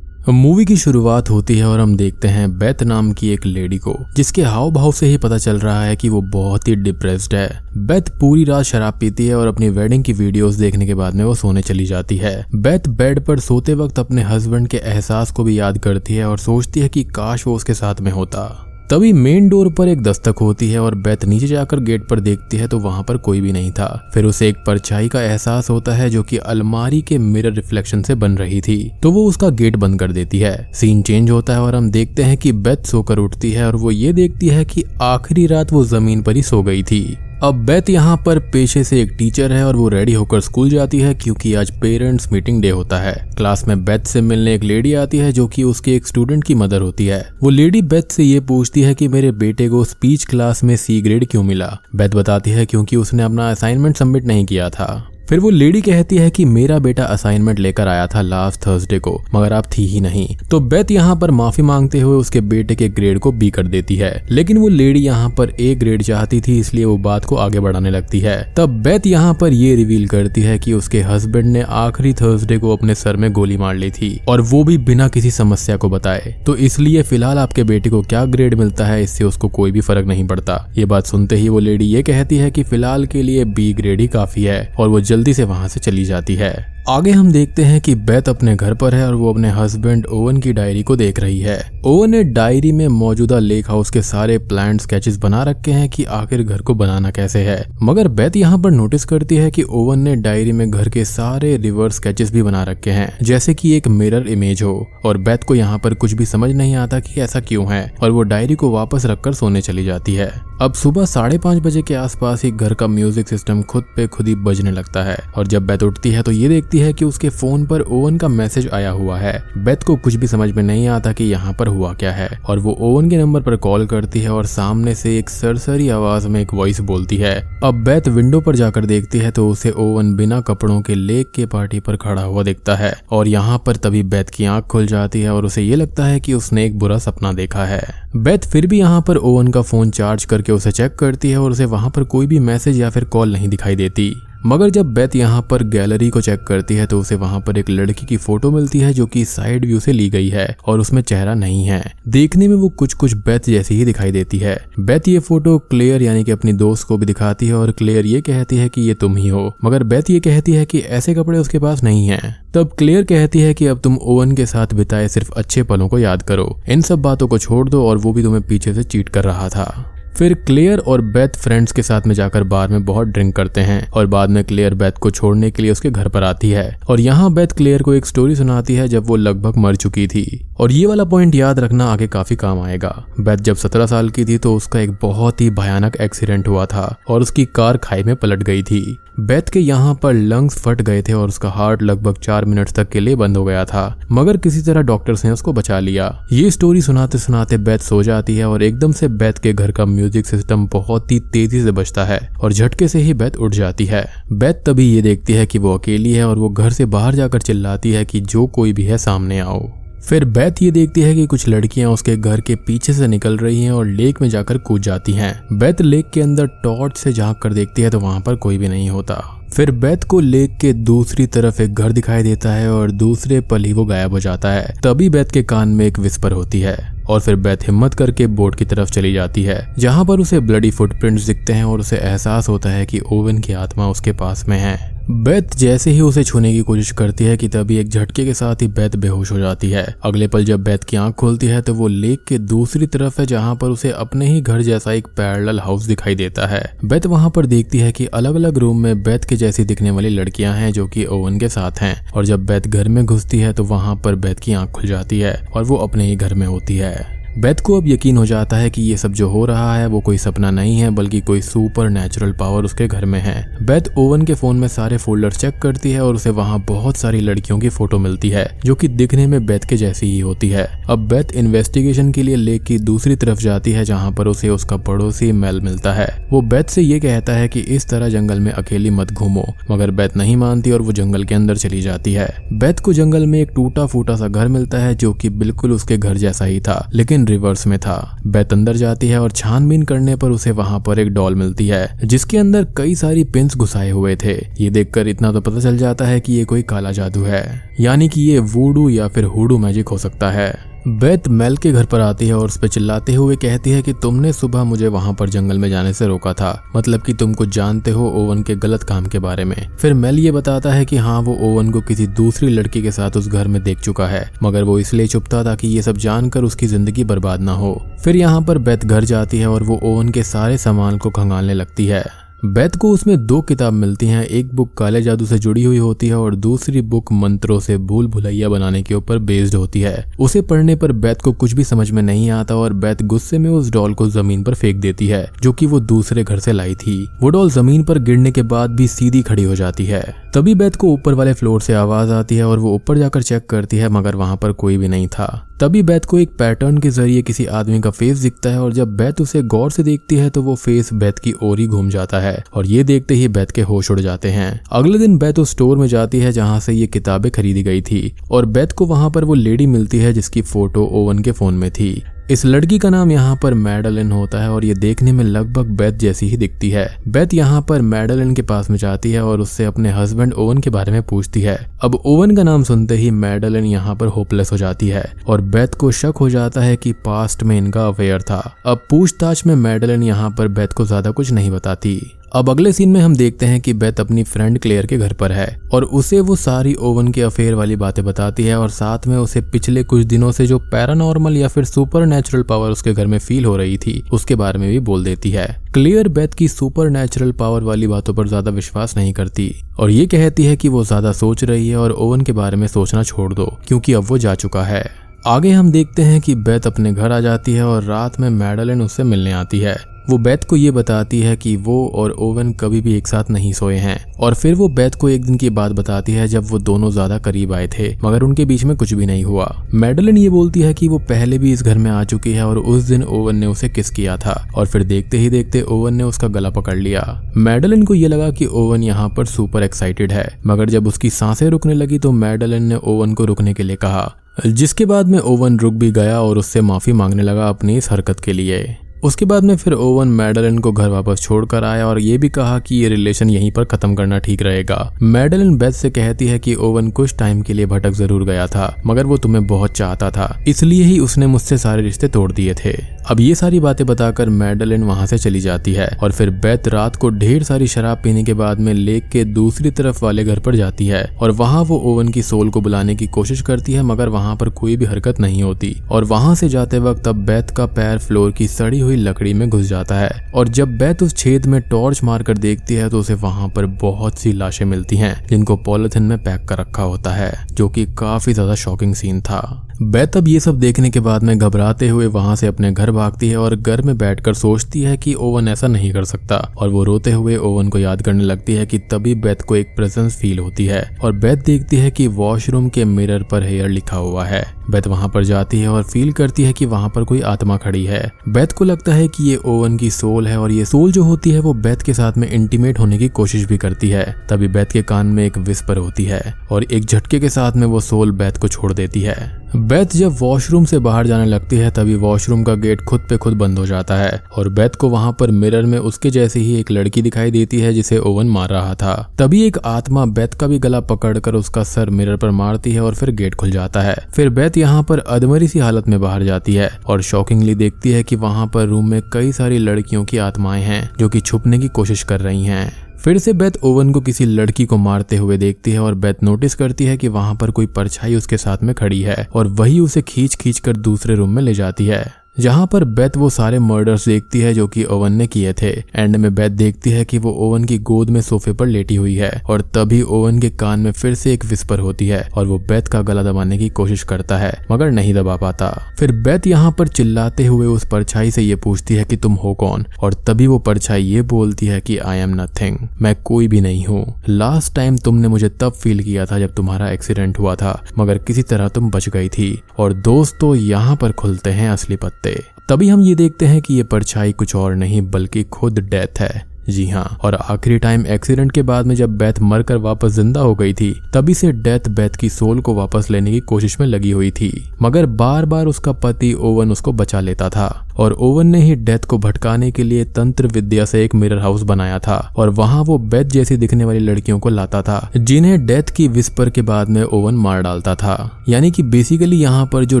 मूवी 0.28 0.64
की 0.64 0.76
शुरुआत 0.76 1.30
होती 1.30 1.56
है 1.58 1.64
और 1.64 1.80
हम 1.80 1.96
देखते 1.96 2.28
हैं 2.28 2.48
बेथ 2.58 2.82
नाम 2.82 3.12
की 3.12 3.28
एक 3.28 3.46
लेडी 3.46 3.78
को, 3.78 3.94
जिसके 4.16 4.42
हाव 4.42 4.70
भाव 4.70 4.92
से 4.92 5.06
ही 5.06 5.16
पता 5.18 5.38
चल 5.38 5.58
रहा 5.58 5.82
है 5.82 5.96
कि 5.96 6.08
वो 6.08 6.20
बहुत 6.32 6.68
ही 6.68 6.74
डिप्रेस्ड 6.76 7.34
है। 7.34 7.48
बेथ 7.78 8.10
पूरी 8.20 8.44
रात 8.44 8.64
शराब 8.64 8.98
पीती 9.00 9.26
है 9.26 9.34
और 9.34 9.48
अपनी 9.48 9.68
वेडिंग 9.70 10.04
की 10.04 10.12
वीडियोस 10.14 10.54
देखने 10.54 10.86
के 10.86 10.94
बाद 10.94 11.14
में 11.14 11.24
वो 11.24 11.34
सोने 11.34 11.62
चली 11.62 11.84
जाती 11.86 12.16
है। 12.16 12.44
बेथ 12.54 12.88
बेड 12.88 13.24
पर 13.26 13.40
सोते 13.40 13.74
वक्त 13.74 13.98
अपने 13.98 14.22
हस्बैंड 14.22 14.68
के 14.68 14.76
एहसास 14.76 15.30
को 15.30 15.44
भी 15.44 15.58
याद 15.58 15.78
करती 15.78 16.14
है 16.14 16.28
और 16.28 16.38
सोचती 16.38 16.80
है 16.80 16.88
कि 16.88 17.04
काश 17.04 17.46
वो 17.46 17.54
उसके 17.54 17.74
साथ 17.74 18.00
में 18.00 18.12
होता। 18.12 18.46
तभी 18.90 19.12
मेन 19.12 19.48
डोर 19.48 19.68
पर 19.72 19.88
एक 19.88 20.02
दस्तक 20.02 20.34
होती 20.40 20.70
है 20.70 20.78
और 20.80 20.94
बेथ 20.94 21.24
नीचे 21.24 21.46
जाकर 21.46 21.80
गेट 21.80 22.06
पर 22.08 22.20
देखती 22.20 22.56
है 22.56 22.68
तो 22.68 22.78
वहाँ 22.78 23.02
पर 23.02 23.16
कोई 23.16 23.40
भी 23.40 23.52
नहीं 23.52 23.70
था। 23.70 24.10
फिर 24.14 24.24
उसे 24.24 24.48
एक 24.48 24.56
परछाई 24.66 25.08
का 25.08 25.22
एहसास 25.22 25.68
होता 25.70 25.94
है 25.94 26.08
जो 26.10 26.22
कि 26.22 26.36
अलमारी 26.36 27.02
के 27.02 27.18
मिरर 27.18 27.52
रिफ्लेक्शन 27.52 28.02
से 28.02 28.14
बन 28.14 28.36
रही 28.36 28.60
थी। 28.60 28.78
तो 29.02 29.10
वो 29.10 29.24
उसका 29.24 29.48
गेट 29.50 29.76
बंद 29.76 30.00
कर 30.00 30.12
देती 30.12 30.38
है। 30.38 30.70
सीन 30.74 31.02
चेंज 31.02 31.30
होता 31.30 31.52
है 31.52 31.60
और 31.60 31.74
हम 31.74 31.90
देखते 31.90 32.22
हैं 32.22 32.36
कि 32.36 32.52
बेथ 32.52 32.86
सोकर 32.86 33.18
उठती 33.18 33.52
है 33.52 33.66
और 33.66 33.76
वो 33.76 33.90
ये 33.90 34.12
देखती 34.12 34.48
है 34.48 34.64
कि 34.64 34.84
आखिरी 35.02 35.46
रात 35.46 35.72
वो 35.72 35.84
ज़मीन 35.84 36.22
पर 36.22 36.36
ही 36.36 36.42
सो 36.42 36.62
गई 36.62 36.82
थी। 36.82 37.18
अब 37.42 37.54
बेथ 37.54 37.90
यहाँ 37.90 38.16
पर 38.26 38.38
पेशे 38.38 38.84
से 38.84 39.02
एक 39.02 39.12
टीचर 39.18 39.52
है 39.52 39.64
और 39.64 39.76
वो 39.76 39.88
रेडी 39.88 40.12
होकर 40.12 40.40
स्कूल 40.40 40.70
जाती 40.70 41.00
है 41.00 41.14
क्योंकि 41.14 41.54
आज 41.54 41.80
पेरेंट्स 41.80 42.32
मीटिंग 42.32 42.62
डे 42.62 42.70
होता 42.70 42.98
है। 42.98 43.30
क्लास 43.36 43.68
में 43.68 43.84
बेथ 43.84 44.00
से 44.00 44.20
मिलने 44.20 44.54
एक 44.54 44.62
लेडी 44.62 44.94
आती 44.94 45.18
है 45.18 45.32
जो 45.32 45.46
कि 45.46 45.62
उसके 45.62 45.94
एक 45.96 46.06
स्टूडेंट 46.06 46.44
की 46.44 46.54
मदर 46.54 46.80
होती 46.80 47.06
है। 47.06 47.28
वो 47.42 47.50
लेडी 47.50 47.82
बेथ 47.82 48.12
से 48.12 48.24
ये 48.24 48.40
पूछती 48.40 48.82
है 48.82 48.94
कि 48.94 49.08
मेरे 49.08 49.32
बेटे 49.32 49.68
को 49.68 49.84
स्पीच 49.84 50.24
क्लास 50.24 50.64
में 50.64 50.76
सी 50.76 51.00
ग्रेड 51.02 51.28
क्यों 51.28 51.42
मिला? 51.42 51.78
बेथ 51.96 52.08
बताती 52.08 52.50
है 52.50 52.66
क्योंकि 52.66 52.96
उसने 52.96 53.22
अपना 53.22 53.50
असाइनमेंट 53.50 53.96
सबमिट 53.96 54.24
नहीं 54.24 54.46
किया 54.46 54.70
था। 54.70 55.10
फिर 55.28 55.40
वो 55.40 55.48
लेडी 55.50 55.80
कहती 55.80 56.16
है 56.16 56.28
कि 56.30 56.44
मेरा 56.44 56.78
बेटा 56.78 57.04
असाइनमेंट 57.04 57.58
लेकर 57.58 57.88
आया 57.88 58.06
था 58.06 58.20
लास्ट 58.22 58.60
थर्सडे 58.66 58.98
को, 58.98 59.10
मगर 59.34 59.52
आप 59.52 59.64
थी 59.68 59.84
ही 59.86 60.00
नहीं। 60.00 60.26
तो 60.50 60.60
बेथ 60.60 60.90
यहाँ 60.90 61.16
पर 61.16 61.30
माफ़ी 61.30 61.62
मांगते 61.62 62.00
हुए 62.00 62.16
उसके 62.16 62.40
बेटे 62.42 62.74
के 62.74 62.88
ग्रेड 62.88 63.18
को 63.18 63.32
बी 63.32 63.50
कर 63.50 63.66
देती 63.66 63.96
है। 63.96 64.10
लेकिन 64.30 64.58
वो 64.58 64.68
लेडी 64.68 65.00
यहाँ 65.00 65.28
पर 65.30 65.50
ए 65.50 65.74
ग्रेड 65.74 66.02
चाहती 66.02 66.40
थी, 66.40 66.58
इसलिए 66.58 66.84
वो 66.84 66.96
बात 66.98 67.24
को 67.24 67.36
आगे 67.36 67.60
बढ़ाने 67.60 67.90
लगती 67.90 68.20
है। 68.20 68.36
तब 68.56 68.80
बेथ 68.82 69.06
यहाँ 69.06 69.34
पर 69.34 69.52
ये 69.52 69.74
रिवील 69.76 70.06
करती 70.08 70.40
है 70.40 70.58
कि 70.58 70.72
उसके 70.72 71.00
हस्बैंड 71.00 71.46
ने 71.46 71.62
आखिरी 71.62 72.12
थर्सडे 72.12 72.58
को 72.58 72.72
अपने 72.76 72.94
सर 72.94 73.16
में 73.16 73.30
गोली 73.32 73.56
मार 73.56 73.74
ली 73.74 73.90
थी, 73.90 74.10
और 74.28 74.40
वो 74.42 74.62
भी 74.64 74.78
बिना 74.80 75.08
किसी 75.08 75.30
समस्या 75.30 75.76
को 75.76 75.88
बताए। 75.88 76.34
तो 76.46 76.56
इसलिए 76.58 77.02
फ़िलहाल 77.02 77.38
आपके 77.38 77.64
बेटे 77.64 77.90
को 77.90 78.02
क्या 78.04 78.24
ग्रेड 78.26 78.54
मिलता 78.54 78.86
है, 78.86 79.02
इससे 79.02 79.24
उसको 79.24 79.48
कोई 79.50 79.72
भी 79.72 79.80
फ़र्क 79.80 80.06
नहीं 80.06 80.26
पड़ता। 80.26 80.58
ये 80.78 80.84
बात 80.86 81.06
सुनते 81.06 81.36
ही 81.36 81.48
वो 81.48 81.58
लेडी 81.58 81.84
ये 81.86 82.02
कहती 82.02 82.36
है 82.36 82.50
की 82.50 82.62
फ़िलहाल 82.62 83.06
के 83.06 83.22
लिए 83.22 83.44
बी 83.44 83.72
ग्रेड 83.74 84.00
ही 84.00 84.08
काफ़ी 84.08 84.44
है, 84.44 84.60
और 84.78 84.88
वो 84.88 85.00
जल्दी 85.00 85.16
से 85.24 85.44
वहाँ 85.44 85.68
से 85.68 85.80
चली 85.80 86.04
जाती 86.04 86.34
है। 86.34 86.77
आगे 86.88 87.10
हम 87.10 87.30
देखते 87.32 87.64
हैं 87.64 87.80
कि 87.80 87.94
बेथ 87.94 88.28
अपने 88.28 88.54
घर 88.56 88.74
पर 88.74 88.94
है 88.94 89.06
और 89.06 89.14
वो 89.14 89.32
अपने 89.32 89.48
हस्बैंड 89.50 90.06
ओवन 90.06 90.36
की 90.36 90.52
डायरी 90.52 90.82
को 90.82 90.94
देख 90.96 91.18
रही 91.20 91.40
है। 91.40 91.58
ओवन 91.86 92.10
ने 92.10 92.22
डायरी 92.24 92.70
में 92.72 92.86
मौजूदा 92.88 93.38
लेक 93.38 93.68
हाउस 93.68 93.90
के 93.90 94.02
सारे 94.02 94.38
प्लान 94.38 94.78
स्केचेस 94.78 95.16
बना 95.16 95.42
रखे 95.42 95.70
हैं 95.70 95.88
कि 95.88 96.04
आखिर 96.04 96.42
घर 96.42 96.60
को 96.60 96.74
बनाना 96.74 97.10
कैसे 97.10 97.38
है। 97.38 97.58
मगर 97.82 98.08
बेथ 98.10 98.36
यहाँ 98.36 98.58
पर 98.58 98.70
नोटिस 98.70 99.04
करती 99.04 99.36
है 99.36 99.50
कि 99.50 99.62
ओवन 99.62 99.98
ने 99.98 100.14
डायरी 100.16 100.52
में 100.52 100.70
घर 100.70 100.88
के 100.88 101.04
सारे 101.04 101.56
रिवर्स 101.56 101.96
स्केचेस 101.96 102.32
भी 102.32 102.42
बना 102.42 102.62
रखे 102.64 102.90
हैं, 102.90 103.18
जैसे 103.22 103.54
कि 103.54 103.72
एक 103.72 103.88
मिरर 103.88 104.28
इमेज 104.28 104.62
हो। 104.62 104.86
और 105.04 105.18
बेथ 105.18 105.44
को 105.48 105.54
यहाँ 105.54 105.78
पर 105.78 105.94
कुछ 105.94 106.12
भी 106.12 106.26
समझ 106.26 106.50
नहीं 106.52 106.74
आता 106.76 107.00
कि 107.00 107.20
ऐसा 107.20 107.40
क्यों 107.40 107.70
है, 107.72 107.92
और 108.02 108.10
वो 108.10 108.22
डायरी 108.22 108.54
को 108.54 108.70
वापस 108.70 109.06
रखकर 109.06 109.34
सोने 109.34 109.60
चली 109.60 109.84
जाती 109.84 110.14
है। 110.14 110.32
अब 110.60 110.74
सुबह 110.74 111.04
साढ़े 111.06 111.38
पाँच 111.38 111.58
बजे 111.62 111.82
के 111.82 111.94
आसपास 111.94 112.44
ही 112.44 112.50
घर 112.50 112.74
का 112.74 112.86
म्यूज़िक 112.86 113.28
सिस्टम 113.28 113.62
खुद 113.62 113.84
पे 113.96 114.06
खुद 114.06 114.28
ही 114.28 114.34
बजने 114.36 114.70
लगता 114.70 115.02
है, 115.02 115.18
और 115.36 115.46
जब 115.46 115.66
बेथ 115.66 115.82
उठती 115.82 116.10
है 116.10 116.22
तो 116.22 116.32
ये 116.32 116.48
देखती 116.48 116.77
है 116.78 116.92
कि 116.92 117.04
उसके 117.04 117.28
फ़ोन 117.28 117.66
पर 117.66 117.80
ओवन 117.80 118.16
का 118.16 118.28
मैसेज 118.28 118.68
आया 118.68 118.90
हुआ 118.90 119.18
है। 119.18 119.32
बेथ 119.58 119.82
को 119.82 119.96
कुछ 119.96 120.14
भी 120.14 120.26
समझ 120.26 120.50
में 120.52 120.62
नहीं 120.62 120.86
आता 120.88 121.12
कि 121.12 121.24
यहाँ 121.24 121.52
पर 121.52 121.66
हुआ 121.66 121.92
क्या 121.92 122.12
है। 122.12 122.28
और 122.48 122.58
वो 122.58 122.76
ओवन 122.80 123.10
के 123.10 123.16
नंबर 123.16 123.42
पर 123.42 123.56
कॉल 123.56 123.86
करती 123.86 124.20
है 124.20 124.30
और 124.30 124.46
सामने 124.46 124.94
से 124.94 125.16
एक 125.18 125.30
सरसरी 125.30 125.88
आवाज़ 125.88 126.28
में 126.28 126.40
एक 126.40 126.54
वॉइस 126.54 126.80
बोलती 126.80 127.16
है। 127.16 127.34
अब 127.64 127.82
बेथ 127.84 128.08
विंडो 128.08 128.40
पर 128.40 128.56
जाकर 128.56 128.84
देखती 128.84 129.18
है 129.18 129.30
तो 129.30 129.48
उसे 129.48 129.70
ओवन 129.70 130.14
बिना 130.16 130.40
कपड़ों 130.40 130.80
के 130.80 130.94
लेक 130.94 131.32
के 131.34 131.46
पार्टी 131.46 131.80
पर 131.80 131.96
खड़ा 131.96 132.22
हुआ 132.22 132.42
दिखता 132.42 132.76
है। 132.76 132.92
और 133.10 133.28
यहाँ 133.28 133.62
पर 133.66 133.76
तभी 133.76 134.02
बेथ 134.02 134.30
की 134.34 134.44
आँख 134.44 134.66
खुल 134.66 134.86
जाती 134.86 135.22
है 135.22 135.34
और 135.34 135.44
उसे 135.44 135.62
ये 135.62 135.76
लगता 135.76 136.04
है 136.04 136.20
कि 136.20 136.34
उसने 136.34 136.64
एक 136.64 136.78
बुरा 136.78 136.98
सपना 136.98 137.32
देखा 137.32 137.64
है। 137.64 137.82
बेथ 138.16 138.50
फिर 138.50 138.66
भी 138.66 138.78
यहाँ 138.78 139.00
पर 139.00 139.16
ओवन 139.16 139.48
का 139.48 139.62
फ़ोन 139.62 139.90
चार्ज 139.90 140.24
करके 140.24 140.52
उसे 140.52 140.72
चेक 140.72 140.94
करती 140.94 141.30
है 141.30 141.38
और 141.38 141.50
उसे 141.50 141.64
वहाँ 141.64 141.90
पर 141.90 142.04
कोई 142.04 142.26
भी 142.26 142.38
मैसेज 142.38 142.80
या 142.80 142.90
फिर 142.90 143.04
कॉल 143.04 143.32
नहीं 143.32 143.48
दिखाई 143.48 143.76
देती। 143.76 144.12
मगर 144.46 144.70
जब 144.70 144.92
बेथ 144.94 145.16
यहाँ 145.16 145.40
पर 145.42 145.62
गैलरी 145.62 146.08
को 146.10 146.20
चेक 146.20 146.42
करती 146.42 146.74
है 146.74 146.86
तो 146.86 147.00
उसे 147.00 147.14
वहाँ 147.14 147.40
पर 147.40 147.58
एक 147.58 147.70
लड़की 147.70 148.06
की 148.06 148.16
फ़ोटो 148.16 148.50
मिलती 148.50 148.78
है 148.78 148.92
जो 148.92 149.06
कि 149.06 149.24
साइड 149.24 149.64
व्यू 149.64 149.80
से 149.80 149.92
ली 149.92 150.08
गई 150.10 150.28
है 150.28 150.56
और 150.66 150.80
उसमें 150.80 151.02
चेहरा 151.02 151.34
नहीं 151.34 151.64
है। 151.64 151.82
देखने 152.08 152.48
में 152.48 152.54
वो 152.56 152.68
कुछ 152.68 152.94
कुछ 152.94 153.14
बेथ 153.16 153.40
जैसी 153.46 153.74
ही 153.74 153.84
दिखाई 153.84 154.12
देती 154.12 154.38
है। 154.38 154.56
बेथ 154.80 155.08
ये 155.08 155.18
फ़ोटो 155.18 155.58
क्लेयर 155.58 156.02
यानी 156.02 156.24
कि 156.24 156.30
अपनी 156.30 156.52
दोस्त 156.52 156.86
को 156.88 156.98
भी 156.98 157.06
दिखाती 157.06 157.46
है 157.46 157.54
और 157.54 157.72
क्लेयर 157.72 158.06
ये 158.06 158.20
कहती 158.20 158.56
है 158.56 158.68
कि 158.68 158.80
ये 158.80 158.94
तुम 158.94 159.16
ही 159.16 159.28
हो। 159.28 159.52
मगर 159.64 159.82
बेथ 159.82 160.10
ये 160.10 160.20
कहती 160.20 160.52
है 160.52 160.64
कि 160.64 160.78
ऐसे 160.78 161.14
कपड़े 161.14 161.38
उसके 161.38 161.58
पास 161.58 161.82
नहीं 161.84 162.06
है। 162.06 162.36
तब 162.54 162.72
क्लेयर 162.78 163.04
कहती 163.04 163.40
है 163.40 163.54
कि 163.54 163.66
अब 163.66 163.80
तुम 163.80 163.98
ओवन 164.02 164.32
के 164.32 164.46
साथ 164.46 164.74
बिताए 164.74 165.08
सिर्फ़ 165.08 165.32
अच्छे 165.32 165.62
पलों 165.62 165.88
को 165.88 165.98
याद 165.98 166.22
करो। 166.22 166.60
इन 166.68 166.80
सब 166.80 167.02
बातों 167.02 167.28
को 167.28 167.38
छोड़ 167.38 167.68
दो 167.68 167.86
और 167.86 167.98
वो 167.98 168.12
भी 168.12 168.22
तुम्हें 168.22 168.42
पीछे 168.42 168.74
से 168.74 168.82
चीट 168.82 169.08
कर 169.08 169.24
रहा 169.24 169.48
था। 169.48 169.94
फिर 170.18 170.34
क्लेयर 170.34 170.78
और 170.78 171.00
बेथ 171.00 171.28
फ्रेंड्स 171.28 171.72
के 171.72 171.82
साथ 171.82 172.06
में 172.06 172.14
जाकर 172.14 172.42
बार 172.42 172.68
में 172.68 172.84
बहुत 172.84 173.08
ड्रिंक 173.08 173.36
करते 173.36 173.60
हैं 173.60 173.88
और 173.88 174.06
बाद 174.06 174.30
में 174.30 174.44
क्लेयर 174.44 174.74
बेथ 174.74 174.92
को 174.92 175.10
छोड़ने 175.10 175.50
के 175.50 175.62
लिए 175.62 175.72
उसके 175.72 175.90
घर 175.90 176.08
पर 176.08 176.22
आती 176.22 176.50
है। 176.50 176.78
और 176.88 177.00
यहाँ 177.00 177.32
बेथ 177.32 177.46
क्लेयर 177.46 177.82
को 177.82 177.94
एक 177.94 178.06
स्टोरी 178.06 178.36
सुनाती 178.36 178.74
है 178.74 178.88
जब 178.88 179.06
वो 179.06 179.16
लगभग 179.16 179.56
मर 179.56 179.76
चुकी 179.76 180.06
थी। 180.06 180.47
और 180.58 180.72
ये 180.72 180.84
वाला 180.86 181.04
पॉइंट 181.04 181.34
याद 181.34 181.58
रखना 181.60 181.84
आगे 181.84 182.06
काफ़ी 182.08 182.36
काम 182.36 182.60
आएगा। 182.60 182.94
बेथ 183.20 183.36
जब 183.38 183.56
सत्रह 183.56 183.86
साल 183.86 184.08
की 184.10 184.24
थी 184.24 184.38
तो 184.38 184.54
उसका 184.54 184.80
एक 184.80 184.92
बहुत 185.02 185.40
ही 185.40 185.50
भयानक 185.50 185.96
एक्सीडेंट 185.96 186.48
हुआ 186.48 186.64
था 186.66 186.94
और 187.08 187.22
उसकी 187.22 187.44
कार 187.46 187.76
खाई 187.76 188.02
में 188.02 188.14
पलट 188.16 188.42
गई 188.42 188.62
थी। 188.62 188.98
बेथ 189.20 189.48
के 189.52 189.60
यहाँ 189.60 189.94
पर 189.94 190.14
लंग्स 190.14 190.58
फट 190.62 190.82
गए 190.82 191.02
थे 191.02 191.12
और 191.12 191.28
उसका 191.28 191.48
हार्ट 191.50 191.82
लगभग 191.82 192.18
चार 192.22 192.44
मिनट 192.44 192.70
तक 192.70 192.88
के 192.88 193.00
लिए 193.00 193.16
बंद 193.16 193.36
हो 193.36 193.44
गया 193.44 193.64
था। 193.64 193.98
मगर 194.12 194.36
किसी 194.36 194.60
तरह 194.62 194.82
डॉक्टर्स 194.82 195.24
ने 195.24 195.30
उसको 195.30 195.52
बचा 195.52 195.78
लिया। 195.80 196.06
ये 196.32 196.50
स्टोरी 196.50 196.82
सुनाते 196.82 197.18
सुनाते 197.18 197.56
बेथ 197.58 197.78
सो 197.78 198.02
जाती 198.02 198.36
है 198.36 198.48
और 198.48 198.62
एकदम 198.62 198.92
से 198.92 199.08
बेथ 199.08 199.40
के 199.42 199.52
घर 199.52 199.70
का 199.70 199.84
म्यूज़िक 199.86 200.26
सिस्टम 200.26 200.66
बहुत 200.66 201.12
ही 201.12 201.18
तेज़ी 201.32 201.62
से 201.62 201.72
बचता 201.72 202.04
है 202.04 202.20
और 202.40 202.52
झटके 202.52 202.88
से 202.88 202.98
ही 202.98 203.14
बेथ 203.14 203.36
उठ 203.36 203.54
जाती 203.54 203.86
है। 203.86 204.04
बेथ 204.32 204.64
तभी 204.66 204.86
ये 204.86 205.02
देखती 205.02 205.32
है 205.32 205.46
कि 205.46 205.58
वो 205.58 205.76
अकेली 205.78 206.12
है 206.12 206.28
और 206.28 206.38
वो 206.38 206.48
घर 206.48 206.70
से 206.70 206.84
बाहर 206.86 207.14
जाकर 207.14 207.40
चिल्लाती 207.40 207.92
है 207.92 208.04
कि 208.04 208.20
जो 208.20 208.46
कोई 208.46 208.72
भी 208.72 208.84
है 208.84 208.98
सामने 208.98 209.40
आओ। 209.40 209.68
फिर 210.08 210.24
बैथ 210.24 210.62
ये 210.62 210.70
देखती 210.70 211.00
है 211.00 211.14
कि 211.14 211.26
कुछ 211.26 211.48
लड़कियाँ 211.48 211.90
उसके 211.90 212.16
घर 212.16 212.40
के 212.40 212.54
पीछे 212.56 212.92
से 212.92 213.06
निकल 213.06 213.36
रही 213.36 213.62
हैं 213.62 213.72
और 213.72 213.86
लेक 213.86 214.20
में 214.22 214.28
जाकर 214.28 214.58
कूद 214.58 214.82
जाती 214.82 215.12
हैं। 215.12 215.46
बैथ 215.52 215.80
लेक 215.80 216.10
के 216.10 216.20
अंदर 216.20 216.46
टॉर्च 216.46 216.96
से 216.96 217.12
झाँक 217.12 217.38
कर 217.38 217.52
देखती 217.52 217.82
है 217.82 217.90
तो 217.90 218.00
वहाँ 218.00 218.20
पर 218.20 218.36
कोई 218.36 218.58
भी 218.58 218.68
नहीं 218.68 218.90
होता। 218.90 219.14
फिर 219.52 219.70
बैथ 219.70 219.96
को 219.96 220.20
लेक 220.20 220.56
के 220.60 220.72
दूसरी 220.72 221.26
तरफ़ 221.26 221.62
एक 221.62 221.74
घर 221.74 221.92
दिखाई 221.92 222.22
देता 222.22 222.52
है 222.52 222.72
और 222.72 222.90
दूसरे 222.90 223.40
पल 223.40 223.64
ही 223.64 223.72
वो 223.72 223.84
गायब 223.84 224.10
हो 224.10 224.20
जाता 224.20 224.50
है। 224.50 224.74
तभी 224.84 225.08
बैथ 225.08 225.24
के 225.24 225.42
कान 225.42 225.68
में 225.68 225.86
एक 225.86 225.98
विस्पर 225.98 226.32
होती 226.32 226.60
है। 226.60 226.97
और 227.08 227.20
फिर 227.20 227.36
बैथ 227.36 227.56
हिम्मत 227.56 227.94
करके 227.94 228.26
बोट 228.26 228.54
की 228.54 228.64
तरफ़ 228.64 228.90
चली 228.90 229.12
जाती 229.12 229.42
है। 229.42 229.74
जहाँ 229.78 230.04
पर 230.04 230.20
उसे 230.20 230.40
ब्लडी 230.40 230.70
फुटप्रिंट्स 230.70 231.26
दिखते 231.26 231.52
हैं 231.52 231.64
और 231.64 231.80
उसे 231.80 231.96
एहसास 231.96 232.48
होता 232.48 232.70
है 232.70 232.86
कि 232.86 233.00
ओवन 233.12 233.38
की 233.38 233.52
आत्मा 233.52 233.88
उसके 233.88 234.12
पास 234.12 234.48
में 234.48 234.58
है। 234.58 234.98
बेथ 235.10 235.56
जैसे 235.56 235.90
ही 235.90 236.00
उसे 236.00 236.22
छूने 236.24 236.52
की 236.52 236.60
कोशिश 236.60 236.90
करती 236.92 237.24
है 237.24 237.36
कि 237.36 237.48
तभी 237.48 237.76
एक 237.76 237.88
झटके 237.88 238.24
के 238.24 238.34
साथ 238.34 238.62
ही 238.62 238.66
बेथ 238.68 238.96
बेहोश 238.96 239.30
हो 239.32 239.38
जाती 239.38 239.70
है। 239.70 239.94
अगले 240.02 240.26
पल 240.28 240.44
जब 240.44 240.64
बेथ 240.64 240.78
की 240.78 240.96
आँख 240.96 241.14
खोलती 241.14 241.46
है 241.46 241.60
तो 241.62 241.74
वो 241.74 241.88
लेक 241.88 242.24
के 242.28 242.38
दूसरी 242.38 242.86
तरफ़ 242.86 243.20
है, 243.20 243.26
जहाँ 243.26 243.54
पर 243.56 243.66
उसे 243.66 243.90
अपने 243.90 244.26
ही 244.26 244.40
घर 244.40 244.62
जैसा 244.62 244.92
एक 244.92 245.06
पैरल 245.06 245.60
हाउस 245.60 245.84
दिखाई 245.84 246.14
देता 246.14 246.46
है। 246.46 246.62
बेथ 246.84 247.06
वहाँ 247.06 247.30
पर 247.30 247.46
देखती 247.46 247.78
है 247.78 247.92
कि 247.92 248.06
अलग 248.06 248.34
अलग 248.34 248.58
रूम 248.58 248.82
में 248.82 249.02
बेथ 249.02 249.18
के 249.18 249.36
जैसी 249.36 249.64
दिखने 249.64 249.90
वाली 249.90 250.08
लड़कियाँ 250.08 250.54
हैं 250.54 250.72
जो 250.72 250.86
कि 250.86 251.04
ओवन 251.04 251.38
के 251.38 251.48
साथ 251.48 251.80
हैं। 251.80 252.10
और 252.10 252.24
जब 252.24 252.46
बेथ 252.46 252.60
घर 252.60 252.88
में 252.88 253.04
घुसती 253.06 253.38
है 253.38 253.52
तो 253.52 253.64
वहाँ 253.64 253.96
पर 253.96 254.14
बेथ 254.14 254.34
की 254.34 254.52
आँख 254.52 254.70
खुल 254.70 254.86
जाती 254.86 255.20
है 255.20 255.34
और 255.54 255.64
वो 255.64 255.76
अपने 255.76 256.04
ही 256.04 256.16
घर 256.16 256.34
में 256.34 256.46
होती 256.46 256.76
है। 256.76 256.97
बेथ 257.38 257.54
को 257.54 257.76
अब 257.80 257.86
यकीन 257.88 258.16
हो 258.16 258.26
जाता 258.26 258.56
है 258.56 258.70
कि 258.70 258.82
ये 258.82 258.96
सब 258.96 259.12
जो 259.12 259.28
हो 259.28 259.44
रहा 259.46 259.76
है, 259.76 259.86
वो 259.86 260.00
कोई 260.00 260.16
सपना 260.18 260.50
नहीं 260.50 260.78
है, 260.78 260.90
बल्कि 260.90 261.20
कोई 261.20 261.40
सुपर 261.40 261.88
नेचुरल 261.90 262.32
पावर 262.32 262.64
उसके 262.64 262.86
घर 262.86 263.04
में 263.04 263.20
है। 263.20 263.56
बेथ 263.62 263.80
ओवन 263.98 264.22
के 264.22 264.34
फ़ोन 264.34 264.56
में 264.56 264.68
सारे 264.68 264.96
फोल्डर 264.96 265.30
चेक 265.30 265.58
करती 265.58 265.92
है 265.92 266.00
और 266.04 266.14
उसे 266.14 266.30
वहाँ 266.30 266.58
बहुत 266.60 266.96
सारी 266.96 267.20
लड़कियों 267.20 267.58
की 267.58 267.68
फ़ोटो 267.68 267.98
मिलती 267.98 268.30
है, 268.30 268.60
जो 268.64 268.74
कि 268.74 268.88
दिखने 268.88 269.26
में 269.26 269.46
बेथ 269.46 269.60
के 269.68 269.76
जैसी 269.76 270.06
ही 270.06 270.18
होती 270.20 270.48
है। 270.48 270.66
अब 270.90 270.98
बेथ 270.98 271.24
इन्वेस्टिगेशन 271.34 272.12
के 272.12 272.22
लिए 272.22 272.36
लेक 272.36 272.62
की 272.62 272.78
दूसरी 272.78 273.16
तरफ़ 273.16 273.40
जाती 273.40 273.72
है, 273.72 273.84
जहाँ 273.84 274.12
पर 274.12 274.26
उसे 274.26 274.48
उसका 274.48 274.76
पड़ोसी 274.76 275.32
मेल 275.32 275.60
मिलता 275.60 275.92
है। 275.92 276.28
वो 276.32 276.42
बेथ 276.42 276.64
से 276.64 276.82
ये 276.82 277.00
कहता 277.00 277.32
है 277.32 277.48
की 277.48 277.60
इस 277.60 277.88
तरह 277.88 278.08
जंगल 278.08 278.40
में 278.40 278.52
अकेली 278.52 278.90
मत 278.90 279.12
घूमो, 279.12 279.46
मगर 279.70 279.90
बेथ 279.90 280.16
नहीं 280.16 280.36
मानती 280.36 280.70
और 280.70 280.82
वो 280.82 280.92
जंगल 280.92 281.24
के 281.24 281.34
अंदर 281.34 281.56
चली 281.56 281.80
जाती 281.80 282.12
है। 282.12 282.28
बेथ 282.52 282.74
को 282.74 282.92
जंगल 282.92 283.26
में 283.26 283.40
एक 283.40 283.52
टूटा 283.54 283.86
फूटा 283.86 284.16
सा 284.16 284.28
घर 284.28 284.48
मिलता 284.48 284.78
है, 284.78 284.94
जो 284.94 285.12
की 285.12 285.28
बिल्कुल 285.28 285.72
उसके 285.72 285.96
घर 285.96 286.16
जैसा 286.16 286.44
ही 286.44 286.60
था, 286.60 286.90
लेकिन 286.94 287.26
रिवर्स 287.28 287.66
में 287.66 287.78
था। 287.78 287.98
बेथ 288.26 288.52
अंदर 288.52 288.76
जाती 288.76 289.08
है 289.08 289.20
और 289.20 289.30
छानबीन 289.32 289.82
करने 289.82 290.16
पर 290.16 290.30
उसे 290.30 290.50
वहाँ 290.52 290.80
पर 290.80 290.98
एक 290.98 291.08
डॉल 291.08 291.34
मिलती 291.34 291.66
है, 291.68 291.88
जिसके 292.04 292.38
अंदर 292.38 292.66
कई 292.76 292.94
सारी 292.94 293.24
पिंस 293.26 293.56
घुसाए 293.56 293.90
हुए 293.90 294.16
थे। 294.16 294.36
ये 294.60 294.70
देखकर 294.70 295.08
इतना 295.08 295.32
तो 295.32 295.40
पता 295.40 295.60
चल 295.60 295.78
जाता 295.78 296.04
है 296.04 296.20
कि 296.20 296.32
ये 296.32 296.44
कोई 296.44 296.62
काला 296.62 296.92
जादू 296.92 297.22
है, 297.22 297.44
यानी 297.80 298.08
कि 298.08 298.20
ये 298.20 298.38
वूडू 298.38 298.88
या 298.88 299.08
फिर 299.08 299.24
हुडू 299.26 299.58
मैजिक 299.58 299.88
हो 299.88 299.98
सकता 299.98 300.30
है। 300.30 300.52
बेथ 300.88 301.26
मेल 301.28 301.56
के 301.56 301.70
घर 301.72 301.84
पर 301.84 302.00
आती 302.00 302.26
है 302.26 302.34
और 302.34 302.44
उस 302.44 302.56
पर 302.58 302.68
चिल्लाते 302.68 303.14
हुए 303.14 303.36
कहती 303.36 303.70
है 303.70 303.80
कि 303.82 303.92
तुमने 303.92 304.32
सुबह 304.32 304.62
मुझे 304.64 304.88
वहाँ 304.88 305.12
पर 305.14 305.28
जंगल 305.28 305.58
में 305.58 305.68
जाने 305.70 305.92
से 305.92 306.06
रोका 306.06 306.32
था 306.32 306.52
मतलब 306.76 307.02
कि 307.02 307.14
तुम 307.14 307.34
कुछ 307.34 307.48
जानते 307.48 307.90
हो 307.90 308.08
ओवन 308.16 308.42
के 308.42 308.54
गलत 308.56 308.82
काम 308.82 309.06
के 309.06 309.18
बारे 309.18 309.44
में। 309.44 309.56
फिर 309.76 309.94
मेल 309.94 310.18
ये 310.18 310.32
बताता 310.32 310.72
है 310.72 310.84
कि 310.84 310.96
हाँ 310.96 311.20
वो 311.22 311.36
ओवन 311.42 311.70
को 311.70 311.80
किसी 311.80 312.06
दूसरी 312.06 312.48
लड़की 312.48 312.82
के 312.82 312.92
साथ 312.92 313.16
उस 313.16 313.28
घर 313.28 313.48
में 313.48 313.62
देख 313.62 313.80
चुका 313.80 314.06
है, 314.06 314.30
मगर 314.42 314.62
वो 314.62 314.78
इसलिए 314.78 315.06
चुपता 315.06 315.44
था 315.44 315.54
कि 315.54 315.68
ये 315.68 315.82
सब 315.82 315.96
जानकर 315.96 316.44
उसकी 316.44 316.66
ज़िंदगी 316.66 317.04
बर्बाद 317.04 317.40
ना 317.40 317.52
हो। 317.52 317.74
फिर 318.04 318.16
यहाँ 318.16 318.40
पर 318.42 318.58
बेथ 318.60 318.78
घर 318.78 319.04
जाती 319.04 319.38
है 319.38 319.46
और 319.46 319.62
वो 319.62 319.80
ओवन 319.84 320.08
के 320.08 320.22
सारे 320.24 320.58
सामान 320.58 320.98
को 320.98 321.10
खंगालने 321.10 321.54
लगती 321.54 321.86
है। 321.86 322.04
बेथ 322.44 322.70
को 322.70 322.90
उसमें 322.90 323.26
दो 323.26 323.42
किताब 323.42 323.72
मिलती 323.72 324.06
हैं, 324.06 324.24
एक 324.24 324.54
बुक 324.54 324.74
काले 324.74 325.02
जादू 325.02 325.26
से 325.26 325.38
जुड़ी 325.38 325.64
हुई 325.64 325.78
होती 325.78 326.08
है 326.08 326.14
और 326.14 326.34
दूसरी 326.34 326.82
बुक 326.82 327.12
मंत्रों 327.12 327.60
से 327.60 327.78
भूल 327.78 328.06
भुलैया 328.06 328.48
बनाने 328.48 328.82
के 328.82 328.94
ऊपर 328.94 329.18
बेस्ड 329.18 329.54
होती 329.54 329.80
है। 329.80 330.12
उसे 330.20 330.42
पढ़ने 330.42 330.76
पर 330.76 330.92
बैत 330.92 331.22
को 331.22 331.32
कुछ 331.32 331.52
भी 331.52 331.64
समझ 331.64 331.90
में 331.90 332.02
नहीं 332.02 332.30
आता 332.30 332.56
और 332.56 332.72
बैत 332.72 333.02
गुस्से 333.02 333.38
में 333.38 333.50
उस 333.50 333.70
डॉल 333.70 333.94
को 333.94 334.10
ज़मीन 334.10 334.42
पर 334.42 334.54
फेंक 334.54 334.76
देती 334.76 335.06
है, 335.06 335.30
जो 335.42 335.52
कि 335.52 335.66
वो 335.66 335.80
दूसरे 335.80 336.24
घर 336.24 336.38
से 336.38 336.52
लाई 336.52 336.74
थी। 336.74 337.08
वो 337.22 337.30
डॉल 337.30 337.50
ज़मीन 337.50 337.84
पर 337.84 337.98
गिरने 337.98 338.30
के 338.30 338.42
बाद 338.42 338.70
भी 338.70 338.88
सीधी 338.88 339.22
खड़ी 339.22 339.44
हो 339.44 339.54
जाती 339.54 339.84
है। 339.84 340.14
तभी 340.34 340.54
बैत 340.54 340.76
को 340.76 340.88
ऊपर 340.88 341.14
वाले 341.14 341.32
फ्लोर 341.32 341.60
से 341.60 341.74
आवाज़ 341.74 342.10
आती 342.10 342.36
है 342.36 342.44
और 342.44 342.58
वो 342.58 342.74
ऊपर 342.74 342.98
जाकर 342.98 343.22
चेक 343.22 343.50
करती 343.50 343.76
है, 343.76 343.88
मगर 343.88 344.16
वहाँ 344.16 344.36
पर 344.36 344.52
कोई 344.52 344.76
भी 344.76 344.88
नहीं 344.88 345.08
था। 345.08 345.47
तभी 345.60 345.80
बैत 345.82 346.04
को 346.04 346.18
एक 346.18 346.30
पैटर्न 346.38 346.76
के 346.78 346.90
ज़रिए 346.90 347.22
किसी 347.22 347.44
आदमी 347.50 347.80
का 347.80 347.90
फेस 347.90 348.18
दिखता 348.18 348.50
है 348.50 348.60
और 348.62 348.72
जब 348.72 348.88
बैत 348.96 349.20
उसे 349.20 349.40
गौर 349.44 349.70
से 349.70 349.82
देखती 349.82 350.16
है 350.16 350.28
तो 350.30 350.42
वो 350.42 350.54
फेस 350.54 350.92
बैत 350.92 351.18
की 351.18 351.32
ओर 351.42 351.58
ही 351.58 351.66
घूम 351.66 351.88
जाता 351.90 352.20
है 352.20 352.44
और 352.54 352.66
ये 352.66 352.84
देखते 352.84 353.14
ही 353.14 353.26
बैत 353.28 353.50
के 353.50 353.62
होश 353.62 353.90
उड़ 353.90 353.98
जाते 354.00 354.30
हैं। 354.30 354.60
अगले 354.72 354.98
दिन 354.98 355.16
बैत 355.18 355.38
उस 355.38 355.50
स्टोर 355.50 355.78
में 355.78 355.86
जाती 355.86 356.18
है 356.18 356.32
जहाँ 356.32 356.60
से 356.60 356.72
ये 356.72 356.86
किताबें 356.86 357.30
खरीदी 357.32 357.62
गई 357.62 357.82
थी 357.82 358.12
और 358.30 358.46
बैत 358.46 358.72
को 358.72 358.86
वहाँ 358.86 359.10
पर 359.10 359.24
वो 359.24 359.34
लेडी 359.34 359.66
मिलती 359.66 359.98
है 359.98 360.12
जिसकी 360.12 360.42
फ़ोटो 360.42 360.84
ओवन 360.92 361.18
के 361.18 361.32
फ़ोन 361.32 361.54
में 361.54 361.70
थी। 361.70 361.90
इस 362.30 362.44
लड़की 362.44 362.78
का 362.78 362.88
नाम 362.90 363.10
यहाँ 363.10 363.36
पर 363.42 363.54
मैडलिन 363.54 364.10
होता 364.12 364.40
है 364.42 364.50
और 364.52 364.64
ये 364.64 364.74
देखने 364.74 365.12
में 365.12 365.22
लगभग 365.24 365.66
बेथ 365.76 365.92
जैसी 365.92 366.26
ही 366.28 366.36
दिखती 366.36 366.70
है। 366.70 366.86
बेथ 367.08 367.34
यहाँ 367.34 367.60
पर 367.68 367.82
मैडलिन 367.82 368.34
के 368.34 368.42
पास 368.42 368.68
में 368.70 368.76
जाती 368.78 369.12
है 369.12 369.22
और 369.22 369.40
उससे 369.40 369.64
अपने 369.64 369.90
हस्बैंड 369.90 370.32
ओवन 370.34 370.58
के 370.58 370.70
बारे 370.70 370.92
में 370.92 371.02
पूछती 371.02 371.40
है। 371.40 371.56
अब 371.82 371.94
ओवन 371.96 372.36
का 372.36 372.42
नाम 372.42 372.62
सुनते 372.62 372.96
ही 372.96 373.10
मैडलिन 373.12 373.64
यहाँ 373.64 373.94
पर 373.96 374.06
होपलेस 374.08 374.52
हो 374.52 374.56
जाती 374.56 374.88
है 374.88 375.04
और 375.28 375.40
बेथ 375.40 375.78
को 375.80 375.90
शक 375.92 376.18
हो 376.20 376.30
जाता 376.30 376.60
है 376.60 376.76
कि 376.76 376.92
पास्ट 377.04 377.42
में 377.42 377.56
इनका 377.58 377.86
अफेयर 377.88 378.22
था। 378.22 378.42
अब 378.66 378.86
पूछताछ 378.90 379.46
में 379.46 379.54
मैडलिन 379.54 380.02
यहाँ 380.02 380.30
पर 380.30 380.48
बेथ 380.50 380.68
को 380.68 380.86
ज़्यादा 380.86 381.10
कुछ 381.10 381.30
नहीं 381.30 381.50
बताती। 381.50 382.00
अब 382.32 382.50
अगले 382.50 382.72
सीन 382.72 382.88
में 382.88 383.00
हम 383.00 383.14
देखते 383.16 383.46
हैं 383.46 383.60
कि 383.60 383.72
बेथ 383.72 384.00
अपनी 384.00 384.22
फ्रेंड 384.22 384.58
क्लेयर 384.58 384.86
के 384.86 384.96
घर 384.98 385.12
पर 385.12 385.32
है 385.32 385.46
और 385.72 385.84
उसे 385.84 386.20
वो 386.20 386.36
सारी 386.36 386.74
ओवन 386.74 387.08
के 387.08 387.22
अफेयर 387.22 387.54
वाली 387.54 387.76
बातें 387.76 388.04
बताती 388.04 388.44
है 388.44 388.58
और 388.58 388.70
साथ 388.70 389.06
में 389.06 389.16
उसे 389.16 389.40
पिछले 389.42 389.84
कुछ 389.84 390.04
दिनों 390.04 390.32
से 390.32 390.46
जो 390.46 390.58
पैरानॉर्मल 390.58 391.36
या 391.36 391.48
फिर 391.48 391.64
सुपर 391.64 392.42
पावर 392.42 392.70
उसके 392.70 392.92
घर 392.92 393.06
में 393.06 393.18
फील 393.18 393.44
हो 393.44 393.56
रही 393.56 393.78
थी, 393.78 394.02
उसके 394.12 394.34
बारे 394.34 394.58
में 394.58 394.68
भी 394.70 394.78
बोल 394.80 395.04
देती 395.04 395.30
है। 395.30 395.46
क्लियर 395.74 396.08
बेथ 396.08 396.28
की 396.28 396.48
सुपर 396.48 396.90
नेचुरल 396.90 397.32
पावर 397.32 397.62
वाली 397.62 397.86
बातों 397.86 398.14
पर 398.14 398.28
ज़्यादा 398.28 398.50
विश्वास 398.50 398.96
नहीं 398.96 399.12
करती 399.12 399.52
और 399.80 399.90
ये 399.90 400.06
कहती 400.06 400.44
है 400.44 400.56
कि 400.56 400.68
वो 400.68 400.84
ज़्यादा 400.84 401.12
सोच 401.14 401.44
रही 401.44 401.68
है 401.68 401.76
और 401.76 401.92
ओवन 401.92 402.20
के 402.20 402.32
बारे 402.32 402.56
में 402.56 402.66
सोचना 402.66 403.02
छोड़ 403.02 403.32
दो, 403.34 403.52
क्योंकि 403.68 403.92
अब 403.92 404.04
वो 404.04 404.18
जा 404.18 404.34
चुका 404.34 404.62
है। 404.62 404.84
आगे 405.26 405.50
हम 405.50 405.70
देखते 405.72 406.02
हैं 406.02 406.20
कि 406.20 406.34
बेथ 406.36 406.66
अपने 406.66 406.92
घर 406.92 407.12
आ 407.12 407.20
जाती 407.20 407.52
है 407.52 407.64
और 407.64 407.84
रात 407.84 408.20
में 408.20 408.30
मैडलिन 408.30 408.82
उससे 408.82 409.04
मिलने 409.04 409.32
आती 409.32 409.58
है। 409.58 409.76
वो 410.08 410.18
बेथ 410.18 410.44
को 410.48 410.56
ये 410.56 410.70
बताती 410.70 411.18
है 411.20 411.36
कि 411.36 411.54
वो 411.58 411.86
और 411.94 412.10
ओवन 412.18 412.52
कभी 412.52 412.80
भी 412.80 412.96
एक 412.96 413.08
साथ 413.08 413.30
नहीं 413.30 413.52
सोए 413.52 413.76
हैं। 413.76 413.98
और 414.16 414.34
फिर 414.34 414.54
वो 414.54 414.68
बेथ 414.70 414.90
को 414.90 415.08
एक 415.08 415.24
दिन 415.24 415.36
की 415.36 415.50
बात 415.50 415.72
बताती 415.72 416.12
है 416.12 416.26
जब 416.28 416.44
वो 416.44 416.58
दोनों 416.60 416.90
ज़्यादा 416.90 417.18
करीब 417.18 417.52
आए 417.52 417.66
थे, 417.68 417.88
मगर 418.04 418.22
उनके 418.22 418.44
बीच 418.44 418.64
में 418.64 418.76
कुछ 418.76 418.94
भी 418.94 419.06
नहीं 419.06 419.24
हुआ। 419.24 419.46
मेडलिन 419.74 420.16
ये 420.18 420.28
बोलती 420.28 420.60
है 420.60 420.72
कि 420.74 420.88
वो 420.88 420.98
पहले 421.08 421.38
भी 421.38 421.52
इस 421.52 421.62
घर 421.62 421.78
में 421.78 421.90
आ 421.90 422.02
चुकी 422.04 422.32
है 422.32 422.46
और 422.46 422.58
उस 422.58 422.84
दिन 422.84 423.02
ओवन 423.04 423.36
ने 423.36 423.46
उसे 423.46 423.68
किस 423.68 423.90
किया 423.90 424.16
था, 424.16 424.46
और 424.54 424.66
फिर 424.66 424.84
देखते 424.84 425.18
ही 425.18 425.28
देखते 425.30 425.62
ओवन 425.62 425.94
ने 425.94 426.04
उसका 426.04 426.28
गला 426.28 426.50
पकड़ 426.50 426.76
लिया। 426.76 427.32
मेडलिन 427.38 427.82
को 427.82 427.94
ये 427.94 428.08
लगा 428.08 428.30
कि 428.30 428.46
ओवन 428.46 428.82
यहाँ 428.82 429.08
पर 429.08 429.26
सुपर 429.26 429.62
एक्साइटेड 429.62 430.12
है, 430.12 430.28
मगर 430.46 430.70
जब 430.70 430.86
उसकी 430.86 431.10
साँसें 431.10 431.48
रुकने 431.50 431.74
लगी 431.74 431.98
तो 431.98 432.12
मेडलिन 432.14 432.62
ने 432.62 432.76
ओवन 432.76 433.14
को 433.14 433.24
रुकने 433.24 433.54
के 433.54 433.62
लिए 433.62 433.76
कहा। 433.76 434.10
जिसके 434.46 434.84
बाद 434.86 435.08
में 435.08 435.18
ओवन 435.20 435.58
रुक 435.58 435.74
भी 435.74 435.90
गया 435.92 436.20
और 436.20 436.38
उससे 436.38 436.60
माफ़ी 436.62 436.92
मांगने 436.92 437.22
लगा 437.22 437.48
अपनी 437.48 437.76
इस 437.76 437.90
हरकत 437.90 438.20
के 438.20 438.32
लिए। 438.32 438.76
उसके 439.04 439.24
बाद 439.24 439.44
में 439.44 439.54
फिर 439.56 439.72
ओवन 439.74 440.08
मैडलिन 440.10 440.58
को 440.58 440.72
घर 440.72 440.88
वापस 440.88 441.20
छोड़कर 441.22 441.64
आया 441.64 441.86
और 441.86 441.98
ये 442.00 442.16
भी 442.18 442.28
कहा 442.28 442.58
कि 442.58 442.76
ये 442.76 442.88
रिलेशन 442.88 443.30
यहीं 443.30 443.50
पर 443.52 443.64
खत्म 443.64 443.94
करना 443.94 444.18
ठीक 444.18 444.42
रहेगा। 444.42 444.78
मैडलिन 445.02 445.56
बेथ 445.58 445.72
से 445.72 445.90
कहती 445.90 446.26
है 446.26 446.38
कि 446.38 446.54
ओवन 446.56 446.90
कुछ 446.90 447.16
टाइम 447.18 447.42
के 447.42 447.52
लिए 447.52 447.66
भटक 447.66 447.90
ज़रूर 447.92 448.24
गया 448.24 448.46
था, 448.46 448.74
मगर 448.86 449.06
वो 449.06 449.16
तुम्हें 449.18 449.46
बहुत 449.46 449.72
चाहता 449.72 450.10
था, 450.10 450.38
इसलिए 450.48 450.84
ही 450.84 450.98
उसने 450.98 451.26
मुझसे 451.26 451.58
सारे 451.58 451.82
रिश्ते 451.82 452.08
तोड़ 452.08 452.30
दिए 452.32 452.54
थे। 452.54 452.76
अब 453.10 453.20
ये 453.20 453.34
सारी 453.34 453.60
बातें 453.60 453.86
बताकर 453.86 454.28
मैडलिन 454.30 454.82
वहाँ 454.84 455.06
से 455.06 455.18
चली 455.18 455.40
जाती 455.40 455.72
है 455.72 455.88
और 456.02 456.12
फिर 456.12 456.30
बेथ 456.38 456.68
रात 456.68 456.96
को 456.96 457.08
ढेर 457.10 457.42
सारी 457.42 457.66
शराब 457.66 458.00
पीने 458.04 458.24
के 458.24 458.34
बाद 458.34 458.60
में 458.60 458.72
लेक 458.74 459.08
के 459.08 459.24
दूसरी 459.24 459.70
तरफ़ 459.70 460.04
वाले 460.04 460.24
घर 460.24 460.38
पर 460.38 460.56
जाती 460.56 460.86
है 460.86 461.04
और 461.20 461.30
वहाँ 461.32 461.62
वो 461.64 461.78
ओवन 461.84 462.08
की 462.08 462.22
सोल 462.22 462.50
को 462.50 462.60
बुलाने 462.60 462.94
की 462.94 463.06
कोशिश 463.08 463.42
करती 463.42 463.72
है, 463.72 463.82
मगर 463.82 464.08
वहाँ 464.08 464.36
पर 464.36 464.48
कोई 464.50 464.76
भी 464.76 464.84
हरकत 464.84 465.20
नहीं 465.20 465.42
होती। 465.42 465.74
और 465.90 466.04
वहाँ 466.06 466.34
से 466.34 466.48
जाते 466.48 466.78
वक्त 466.80 467.08
अब 467.08 467.24
बेथ 467.26 467.54
का 467.56 467.66
पैर 467.68 467.98
फ्लोर 467.98 468.32
की 468.32 468.48
सड़ी 468.48 468.80
हुई 468.88 468.96
लकड़ी 468.96 469.34
में 469.34 469.48
घुस 469.48 469.66
जाता 469.66 469.94
है 469.94 470.10
और 470.34 470.48
जब 470.48 470.76
बैत 470.78 471.02
उस 471.02 471.16
छेद 471.16 471.46
में 471.46 471.60
टॉर्च 471.62 472.02
मारकर 472.04 472.38
देखती 472.38 472.74
है 472.74 472.88
तो 472.88 472.98
उसे 472.98 473.14
वहाँ 473.18 473.48
पर 473.48 473.66
बहुत 473.80 474.18
सी 474.18 474.32
लाशें 474.32 474.64
मिलती 474.64 474.96
हैं, 474.96 475.14
जिनको 475.26 475.56
पॉलिथिन 475.58 476.02
में 476.02 476.18
पैक 476.18 476.48
कर 476.48 476.58
रखा 476.58 476.82
होता 476.82 477.10
है, 477.10 477.32
जो 477.52 477.68
कि 477.68 477.86
काफ़ी 477.98 478.32
ज़्यादा 478.32 478.54
शॉकिंग 478.54 478.94
सीन 478.94 479.20
था। 479.20 479.67
बेथ 479.82 480.16
अब 480.16 480.28
ये 480.28 480.40
सब 480.40 480.58
देखने 480.58 480.90
के 480.90 481.00
बाद 481.00 481.22
में 481.22 481.38
घबराते 481.38 481.88
हुए 481.88 482.06
वहाँ 482.06 482.36
से 482.36 482.46
अपने 482.46 482.72
घर 482.72 482.90
भागती 482.90 483.28
है 483.28 483.36
और 483.36 483.56
घर 483.56 483.82
में 483.82 483.98
बैठकर 483.98 484.34
सोचती 484.34 484.80
है 484.82 484.96
कि 484.96 485.14
ओवन 485.14 485.48
ऐसा 485.48 485.66
नहीं 485.66 485.92
कर 485.92 486.04
सकता। 486.04 486.36
और 486.36 486.68
वो 486.68 486.84
रोते 486.84 487.12
हुए 487.12 487.36
ओवन 487.36 487.68
को 487.68 487.78
याद 487.78 488.02
करने 488.02 488.24
लगती 488.24 488.52
है 488.52 488.66
कि 488.66 488.78
तभी 488.78 489.14
बैत 489.14 489.42
को 489.42 489.56
एक 489.56 489.76
प्रेजेंस 489.76 490.16
फील 490.16 490.38
होती 490.38 490.66
है। 490.66 490.98
और 491.02 491.12
बैत 491.12 491.44
देखती 491.44 491.76
है 491.76 491.90
कि 491.90 492.06
वॉशरूम 492.06 492.68
के 492.68 492.84
मिरर 492.84 493.22
पर 493.22 493.42
हेयर 493.42 493.68
लिखा 493.68 493.96
हुआ 493.96 494.24
है। 494.24 494.44
बैत 494.70 494.86
वहाँ 494.86 495.08
पर 495.08 495.24
जाती 495.24 495.60
है 495.60 495.68
और 495.68 495.82
फील 495.82 496.12
करती 496.12 496.42
है 496.42 496.52
कि 496.52 496.66
वहाँ 496.66 496.88
पर 496.88 497.04
कोई 497.04 497.20
आत्मा 497.20 497.56
खड़ी 497.56 497.84
है। 497.84 498.12
बैत 498.28 498.52
को 498.52 498.64
लगता 498.64 498.94
है 498.94 499.08
कि 499.08 499.30
ये 499.30 499.36
ओवन 499.36 499.76
की 499.76 499.90
सोल 499.90 500.28
है 500.28 500.40
और 500.40 500.52
ये 500.52 500.64
सोल 500.64 500.92
जो 500.92 501.04
होती 501.04 501.30
है 501.30 501.40
वो 501.40 501.54
बैत 501.54 501.82
के 501.82 501.94
साथ 501.94 502.12
में 502.16 502.30
इंटीमेट 502.30 502.78
होने 502.78 502.98
की 502.98 503.08
कोशिश 503.08 503.44
भी 503.44 503.56
करती 503.56 503.88
है। 503.88 504.04
तभी 504.30 504.48
बैत 504.48 504.72
के 504.72 504.82
कान 504.82 505.06
में 505.06 505.26
एक 505.26 505.38
विस्पर 505.38 505.76
होती 505.76 506.04
है 506.04 506.34
और 506.52 506.64
एक 506.64 506.84
झटके 506.84 507.20
के 507.20 507.28
साथ 507.28 507.52
में 507.52 507.66
वो 507.66 507.80
सोल 507.80 508.12
बैत 508.12 508.36
को 508.36 508.48
छोड़ 508.48 508.72
देती 508.72 509.00
है। 509.00 509.47
बेथ 509.56 509.86
जब 509.86 510.16
वॉशरूम 510.20 510.64
से 510.64 510.78
बाहर 510.78 511.06
जाने 511.06 511.24
लगती 511.24 511.56
है, 511.56 511.70
तभी 511.70 511.94
वॉशरूम 511.94 512.42
का 512.42 512.54
गेट 512.54 512.80
खुद 512.80 513.00
पे 513.00 513.16
खुद 513.16 513.34
बंद 513.34 513.58
हो 513.58 513.66
जाता 513.66 513.96
है 513.96 514.22
और 514.36 514.48
बेथ 514.48 514.70
को 514.70 514.88
वहाँ 514.88 515.16
पर 515.20 515.30
मिरर 515.30 515.62
में 515.62 515.78
उसके 515.78 516.10
जैसी 516.10 516.40
ही 516.40 516.60
एक 516.60 516.70
लड़की 516.70 517.02
दिखाई 517.02 517.30
देती 517.30 517.60
है, 517.60 517.72
जिसे 517.72 517.98
ओवन 517.98 518.28
मार 518.28 518.48
रहा 518.48 518.74
था। 518.74 519.14
तभी 519.18 519.42
एक 519.42 519.58
आत्मा 519.64 520.06
बेथ 520.06 520.28
का 520.28 520.46
भी 520.46 520.58
गला 520.58 520.80
पकड़कर 520.80 521.34
उसका 521.34 521.62
सर 521.62 521.90
मिरर 521.90 522.16
पर 522.16 522.30
मारती 522.30 522.72
है 522.72 522.80
और 522.80 522.94
फिर 522.94 523.10
गेट 523.10 523.34
खुल 523.34 523.50
जाता 523.50 523.80
है। 523.80 523.96
फिर 524.14 524.28
बेथ 524.28 524.56
यहाँ 524.56 524.82
पर 524.82 524.98
अधमरी 524.98 525.48
सी 525.48 525.58
हालत 525.58 525.88
में 525.88 526.00
बाहर 526.00 526.22
जाती 526.22 526.54
है 526.54 526.70
और 526.86 527.02
शॉकिंगली 527.02 527.54
देखती 527.54 527.90
है 527.90 528.02
की 528.02 528.16
वहाँ 528.16 528.46
पर 528.46 528.66
रूम 528.66 528.90
में 528.90 529.02
कई 529.12 529.32
सारी 529.32 529.58
लड़कियों 529.58 530.04
की 530.04 530.18
आत्माएँ 530.18 530.62
हैं, 530.62 530.90
जो 530.98 531.08
की 531.08 531.20
छुपने 531.20 531.58
की 531.58 531.68
कोशिश 531.68 532.02
कर 532.02 532.20
रही 532.20 532.44
हैं। 532.44 532.87
फिर 533.04 533.18
से 533.18 533.32
बेथ 533.32 533.50
ओवन 533.62 533.92
को 533.92 534.00
किसी 534.00 534.24
लड़की 534.24 534.64
को 534.64 534.76
मारते 534.76 535.16
हुए 535.16 535.36
देखती 535.36 535.70
है 535.70 535.78
और 535.78 535.94
बेथ 535.94 536.14
नोटिस 536.22 536.54
करती 536.54 536.84
है 536.84 536.96
कि 536.96 537.08
वहाँ 537.08 537.34
पर 537.34 537.50
कोई 537.50 537.66
परछाई 537.66 538.14
उसके 538.14 538.36
साथ 538.36 538.58
में 538.62 538.74
खड़ी 538.74 539.00
है 539.02 539.28
और 539.34 539.46
वही 539.46 539.80
उसे 539.80 540.02
खींच 540.02 540.34
खींच 540.34 540.58
कर 540.58 540.76
दूसरे 540.76 541.14
रूम 541.14 541.30
में 541.30 541.42
ले 541.42 541.54
जाती 541.54 541.86
है। 541.86 542.14
जहाँ 542.40 542.66
पर 542.66 542.84
बेथ 542.84 543.16
वो 543.16 543.28
सारे 543.30 543.58
मर्डर्स 543.58 544.04
देखती 544.08 544.40
है 544.40 544.52
जो 544.54 544.66
कि 544.66 544.84
ओवन 544.84 545.12
ने 545.12 545.26
किए 545.26 545.52
थे। 545.52 545.70
एंड 545.94 546.16
में 546.16 546.34
बेथ 546.34 546.50
देखती 546.50 546.90
है 546.90 547.04
कि 547.04 547.18
वो 547.18 547.30
ओवन 547.46 547.64
की 547.64 547.78
गोद 547.80 548.10
में 548.10 548.20
सोफे 548.20 548.52
पर 548.52 548.66
लेटी 548.66 548.94
हुई 548.94 549.14
है 549.14 549.30
और 549.50 549.60
तभी 549.74 550.00
ओवन 550.02 550.38
के 550.38 550.50
कान 550.50 550.80
में 550.80 550.90
फिर 550.92 551.14
से 551.14 551.32
एक 551.32 551.44
विस्पर 551.44 551.78
होती 551.78 552.06
है 552.08 552.20
और 552.34 552.46
वो 552.46 552.58
बेथ 552.58 552.82
का 552.82 553.00
गला 553.02 553.22
दबाने 553.22 553.58
की 553.58 553.68
कोशिश 553.68 554.02
करता 554.02 554.38
है, 554.38 554.52
मगर 554.70 554.90
नहीं 554.90 555.14
दबा 555.14 555.36
पाता। 555.36 555.70
फिर 555.98 556.12
बेथ 556.12 556.46
यहाँ 556.46 556.74
पर 556.78 556.88
चिल्लाते 556.88 557.46
हुए 557.46 557.66
उस 557.66 557.86
परछाई 557.86 558.30
से 558.30 558.42
ये 558.42 558.56
पूछती 558.56 558.94
है 558.94 559.04
कि 559.04 559.16
तुम 559.16 559.34
हो 559.34 559.54
कौन? 559.54 559.86
और 560.02 560.14
तभी 560.26 560.46
वो 560.46 560.58
परछाई 560.58 561.02
ये 561.02 561.22
बोलती 561.24 561.66
है 561.66 561.80
कि 561.80 561.98
आई 561.98 562.18
एम 562.18 562.34
नथिंग 562.34 562.78
मैं 563.02 563.14
कोई 563.22 563.48
भी 563.48 563.60
नहीं 563.60 563.84
हूँ। 563.86 564.04
लास्ट 564.28 564.74
टाइम 564.74 564.96
तुमने 564.96 565.28
मुझे 565.28 565.48
तब 565.60 565.72
फील 565.72 566.02
किया 566.02 566.26
था 566.26 566.38
जब 566.38 566.54
तुम्हारा 566.54 566.90
एक्सीडेंट 566.90 567.38
हुआ 567.38 567.54
था, 567.54 567.82
मगर 567.98 568.18
किसी 568.18 568.42
तरह 568.42 568.68
तुम 568.68 568.90
बच 568.90 569.08
गई 569.08 569.28
थी। 569.28 569.50
और 569.78 569.92
दोस्तों, 569.92 570.54
यहाँ 570.54 570.96
पर 570.96 571.12
खुलते 571.12 571.50
हैं 571.50 571.70
असली 571.70 571.96
पत्ते। 571.96 572.27
तभी 572.68 572.88
हम 572.88 573.00
ये 573.00 573.14
देखते 573.14 573.46
हैं 573.46 573.62
कि 573.62 573.74
ये 573.74 573.82
परछाई 573.82 574.32
कुछ 574.32 574.56
और 574.56 574.74
नहीं, 574.74 575.02
बल्कि 575.02 575.44
खुद 575.44 575.78
डेथ 575.78 576.20
है। 576.20 576.57
जी 576.68 576.86
हाँ 576.88 577.04
और 577.24 577.34
आखिरी 577.34 577.78
टाइम 577.78 578.04
एक्सीडेंट 578.06 578.52
के 578.52 578.62
बाद 578.62 578.86
में 578.86 578.94
जब 578.94 579.16
बैथ 579.18 579.38
मरकर 579.42 579.76
वापस 579.76 580.12
ज़िंदा 580.12 580.40
हो 580.40 580.54
गई 580.54 580.72
थी, 580.74 580.90
तभी 581.14 581.34
से 581.34 581.52
डेथ 581.52 581.88
बैथ 581.88 582.16
की 582.16 582.28
सोल 582.28 582.60
को 582.60 582.74
वापस 582.74 583.10
लेने 583.10 583.30
की 583.30 583.40
कोशिश 583.40 583.78
में 583.80 583.86
लगी 583.86 584.10
हुई 584.10 584.30
थी। 584.30 584.52
मगर 584.82 585.06
बार 585.06 585.46
बार 585.46 585.66
उसका 585.66 585.92
पति 585.92 586.32
ओवन 586.34 586.72
उसको 586.72 586.92
बचा 586.92 587.20
लेता 587.20 587.48
था, 587.48 587.66
और 587.98 588.12
ओवन 588.12 588.46
ने 588.46 588.60
ही 588.60 588.74
डेथ 588.74 588.98
को 588.98 589.18
भटकाने 589.18 589.70
के 589.70 589.82
लिए 589.82 590.04
तंत्र 590.04 590.46
विद्या 590.46 590.84
से 590.84 591.04
एक 591.04 591.14
मिरर 591.14 591.38
हाउस 591.38 591.62
बनाया 591.62 591.98
था, 591.98 592.16
और 592.36 592.50
वहाँ 592.50 592.82
वो 592.82 592.98
बेथ 592.98 593.24
जैसी 593.24 593.56
दिखने 593.56 593.84
वाली 593.84 593.98
लड़कियों 593.98 594.38
को 594.38 594.48
लाता 594.48 594.82
था, 594.82 595.10
जिन्हें 595.16 595.66
डेथ 595.66 595.94
की 595.96 596.08
विस्पर 596.08 596.50
के 596.50 596.62
बाद 596.62 596.88
में 596.88 597.02
ओवन 597.02 597.34
मार 597.34 597.62
डालता 597.62 597.94
था। 597.94 598.44
यानी 598.48 598.70
कि 598.70 598.82
बेसिकली 598.82 599.36
यहाँ 599.36 599.64
पर 599.66 599.84
जो 599.84 600.00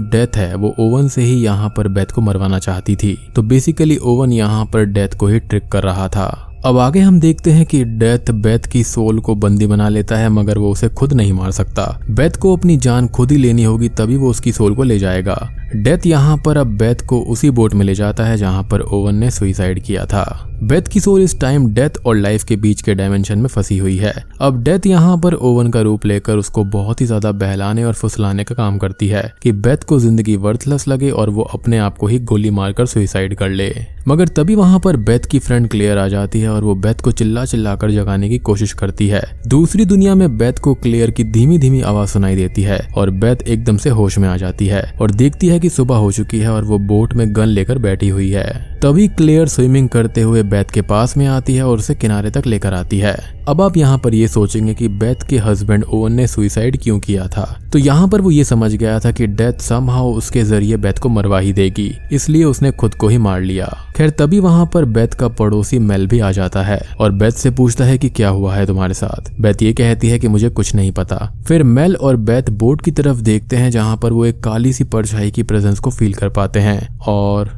डेथ 0.00 0.36
है, 0.36 0.54
वो 0.54 0.74
ओवन 0.80 1.08
से 1.08 1.22
ही 1.22 1.40
यहाँ 1.44 1.72
पर 1.76 1.88
बेथ 1.88 2.12
को 2.14 2.20
मरवाना 2.20 2.58
चाहती 2.58 2.96
थी। 2.96 3.16
तो 3.36 3.42
बेसिकली 3.42 3.96
ओवन 3.96 4.32
यहाँ 4.32 4.64
पर 4.64 4.84
डेथ 4.84 5.16
को 5.18 5.26
ही 5.26 5.38
ट्रिक 5.38 5.68
कर 5.68 5.82
रहा 5.82 6.08
था। 6.08 6.44
अब 6.66 6.78
आगे 6.78 7.00
हम 7.00 7.18
देखते 7.20 7.50
हैं 7.50 7.64
कि 7.66 7.82
डेथ 7.84 8.30
बेथ 8.34 8.66
की 8.66 8.82
सोल 8.84 9.18
को 9.18 9.34
बंदी 9.34 9.66
बना 9.66 9.88
लेता 9.88 10.16
है, 10.16 10.28
मगर 10.28 10.58
वो 10.58 10.70
उसे 10.72 10.88
खुद 10.88 11.12
नहीं 11.12 11.32
मार 11.32 11.50
सकता। 11.50 11.84
बेथ 12.10 12.36
को 12.36 12.56
अपनी 12.56 12.76
जान 12.76 13.08
खुद 13.08 13.32
ही 13.32 13.36
लेनी 13.36 13.64
होगी, 13.64 13.88
तभी 13.88 14.16
वो 14.16 14.30
उसकी 14.30 14.52
सोल 14.52 14.74
को 14.74 14.82
ले 14.82 14.98
जाएगा। 14.98 15.38
डेथ 15.74 16.06
यहाँ 16.06 16.36
पर 16.36 16.56
अब 16.56 16.66
बेथ 16.78 17.04
को 17.06 17.20
उसी 17.22 17.50
बोट 17.50 17.74
में 17.74 17.84
ले 17.86 17.94
जाता 17.94 18.24
है, 18.24 18.36
जहाँ 18.36 18.62
पर 18.62 18.80
ओवन 18.80 19.14
ने 19.14 19.30
सुइसाइड 19.30 19.82
किया 19.82 20.04
था। 20.04 20.44
बेथ 20.62 20.82
की 20.82 21.00
सोल 21.00 21.22
इस 21.22 21.38
टाइम 21.40 21.66
डेथ 21.74 21.98
और 22.06 22.16
लाइफ 22.16 22.44
के 22.44 22.56
बीच 22.56 22.80
के 22.82 22.94
डायमेंशन 22.94 23.38
में 23.38 23.48
फंसी 23.48 23.76
हुई 23.78 23.96
है। 23.96 24.12
अब 24.40 24.62
डेथ 24.62 24.86
यहाँ 24.86 25.16
पर 25.18 25.34
ओवन 25.34 25.70
का 25.70 25.80
रूप 25.80 26.06
लेकर 26.06 26.36
उसको 26.36 26.64
बहुत 26.66 27.00
ही 27.00 27.06
ज़्यादा 27.06 27.32
बहलाने 27.32 27.84
और 27.84 27.92
फुसलाने 27.92 28.44
का 28.44 28.54
काम 28.54 28.78
करती 28.78 29.08
है 29.08 29.22
कि 29.42 29.52
बेथ 29.52 29.84
को 29.84 29.98
ज़िंदगी 29.98 30.36
वर्थलेस 30.38 30.88
लगे 30.88 31.10
और 31.10 31.30
वो 31.30 31.42
अपने 31.52 31.78
आप 31.78 31.98
को 31.98 32.06
ही 32.06 32.18
गोली 32.20 32.50
मारकर 32.50 32.86
सुइसाइड 32.86 33.34
कर 33.34 33.48
ले। 33.48 33.72
मगर 34.08 34.28
तभी 34.28 34.54
वहाँ 34.54 34.80
पर 34.80 34.96
बेथ 34.98 35.26
की 35.30 35.38
फ्रेंड 35.38 35.68
क्लियर 35.68 35.98
आ 35.98 36.08
जाती 36.08 36.40
है 36.40 36.48
और 36.58 36.64
वो 36.64 36.74
बैथ 36.74 36.94
को 36.94 37.10
चिल्ला 37.12 37.44
चिल्ला 37.44 37.74
कर 37.76 37.90
जगाने 37.90 38.28
की 38.28 38.38
कोशिश 38.38 38.72
करती 38.72 39.06
है। 39.08 39.22
दूसरी 39.46 39.84
दुनिया 39.84 40.14
में 40.14 40.36
बैथ 40.38 40.52
को 40.52 40.74
क्लेयर 40.74 41.10
की 41.10 41.24
धीमी 41.24 41.58
धीमी 41.58 41.80
आवाज़ 41.80 42.10
सुनाई 42.10 42.36
देती 42.36 42.62
है 42.62 42.78
और 42.96 43.10
बैथ 43.10 43.36
एकदम 43.48 43.76
से 43.76 43.90
होश 43.90 44.18
में 44.18 44.28
आ 44.28 44.36
जाती 44.36 44.66
है 44.66 44.82
और 45.00 45.10
देखती 45.10 45.48
है 45.48 45.60
की 45.60 45.68
सुबह 45.68 45.96
हो 45.96 46.12
चुकी 46.12 46.38
है 46.38 46.48
और 46.48 46.64
वो 46.64 46.78
बोट 46.78 47.14
में 47.14 47.26
गन 47.36 47.46
लेकर 47.48 47.78
बैठी 47.78 48.08
हुई 48.08 48.30
है। 48.30 48.77
तभी 48.82 49.06
क्लियर 49.08 49.48
स्विमिंग 49.48 49.88
करते 49.88 50.22
हुए 50.22 50.42
बैथ 50.42 50.64
के 50.64 50.82
पास 50.82 51.16
में 51.16 51.26
आती 51.26 51.54
है 51.54 51.62
और 51.62 51.78
उसे 51.78 51.94
किनारे 51.94 52.30
तक 52.30 52.46
लेकर 52.46 52.74
आती 52.74 52.98
है। 52.98 53.14
अब 53.48 53.60
आप 53.60 53.76
यहाँ 53.76 53.98
पर 53.98 54.14
ये 54.14 54.28
सोचेंगे 54.28 54.74
कि 54.74 54.88
बेथ 54.88 55.26
के 55.28 55.38
हस्बैंड 55.38 55.84
ओवन 55.84 56.12
ने 56.12 56.26
सुइसाइड 56.26 56.78
क्यों 56.82 56.98
किया 57.00 57.26
था? 57.26 57.44
तो 57.72 57.78
यहाँ 57.78 58.08
पर 58.08 58.20
वो 58.20 58.30
ये 58.30 58.44
समझ 58.44 58.72
गया 58.72 58.98
था 59.00 59.10
कि 59.10 59.26
डेथ 59.26 59.60
समहाउ 59.60 60.12
उसके 60.12 60.42
ज़रिए 60.42 60.76
बेथ 60.76 60.98
को 60.98 61.08
मरवा 61.08 61.38
ही 61.38 61.52
देगी, 61.52 61.90
इसलिए 62.12 62.44
उसने 62.44 62.70
खुद 62.70 62.94
को 62.94 63.08
ही 63.08 63.18
मार 63.18 63.40
लिया। 63.40 63.66
खैर, 63.96 64.10
तभी 64.10 64.40
वहाँ 64.40 64.68
पर 64.74 64.84
बेथ 64.84 65.14
का 65.14 65.28
पड़ोसी 65.30 65.78
मेल 65.78 66.06
भी 66.06 66.20
आ 66.20 66.30
जाता 66.32 66.62
है 66.62 66.80
और 67.00 67.12
बैथ 67.12 67.30
से 67.32 67.50
पूछता 67.50 67.84
है 67.84 67.98
कि 67.98 68.10
क्या 68.10 68.28
हुआ 68.28 68.54
है 68.54 68.66
तुम्हारे 68.66 68.94
साथ? 68.94 69.32
बेथ 69.40 69.62
ये 69.62 69.72
कहती 69.72 70.08
है 70.08 70.18
कि 70.18 70.28
मुझे 70.28 70.50
कुछ 70.50 70.74
नहीं 70.74 70.92
पता। 70.92 71.16
फिर 71.48 71.62
मेल 71.62 71.96
और 71.96 72.16
बेथ 72.16 72.50
बोट 72.52 72.82
की 72.82 72.90
तरफ़ 72.90 73.22
देखते 73.22 73.56
हैं 73.56 73.70
जहाँ 73.70 73.96
पर 73.96 74.12
वो 74.12 74.24
एक 74.26 74.42
काली 74.42 74.72
सी 74.72 74.84
परछाई 74.84 75.30
की 75.30 75.42
प्रेजेंस 75.42 75.78
को 75.78 75.90
फील 75.90 76.14
कर 76.14 76.28
पाते 76.28 76.60
हैं 76.60 76.98
और 76.98 77.56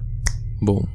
बूम 0.64 0.86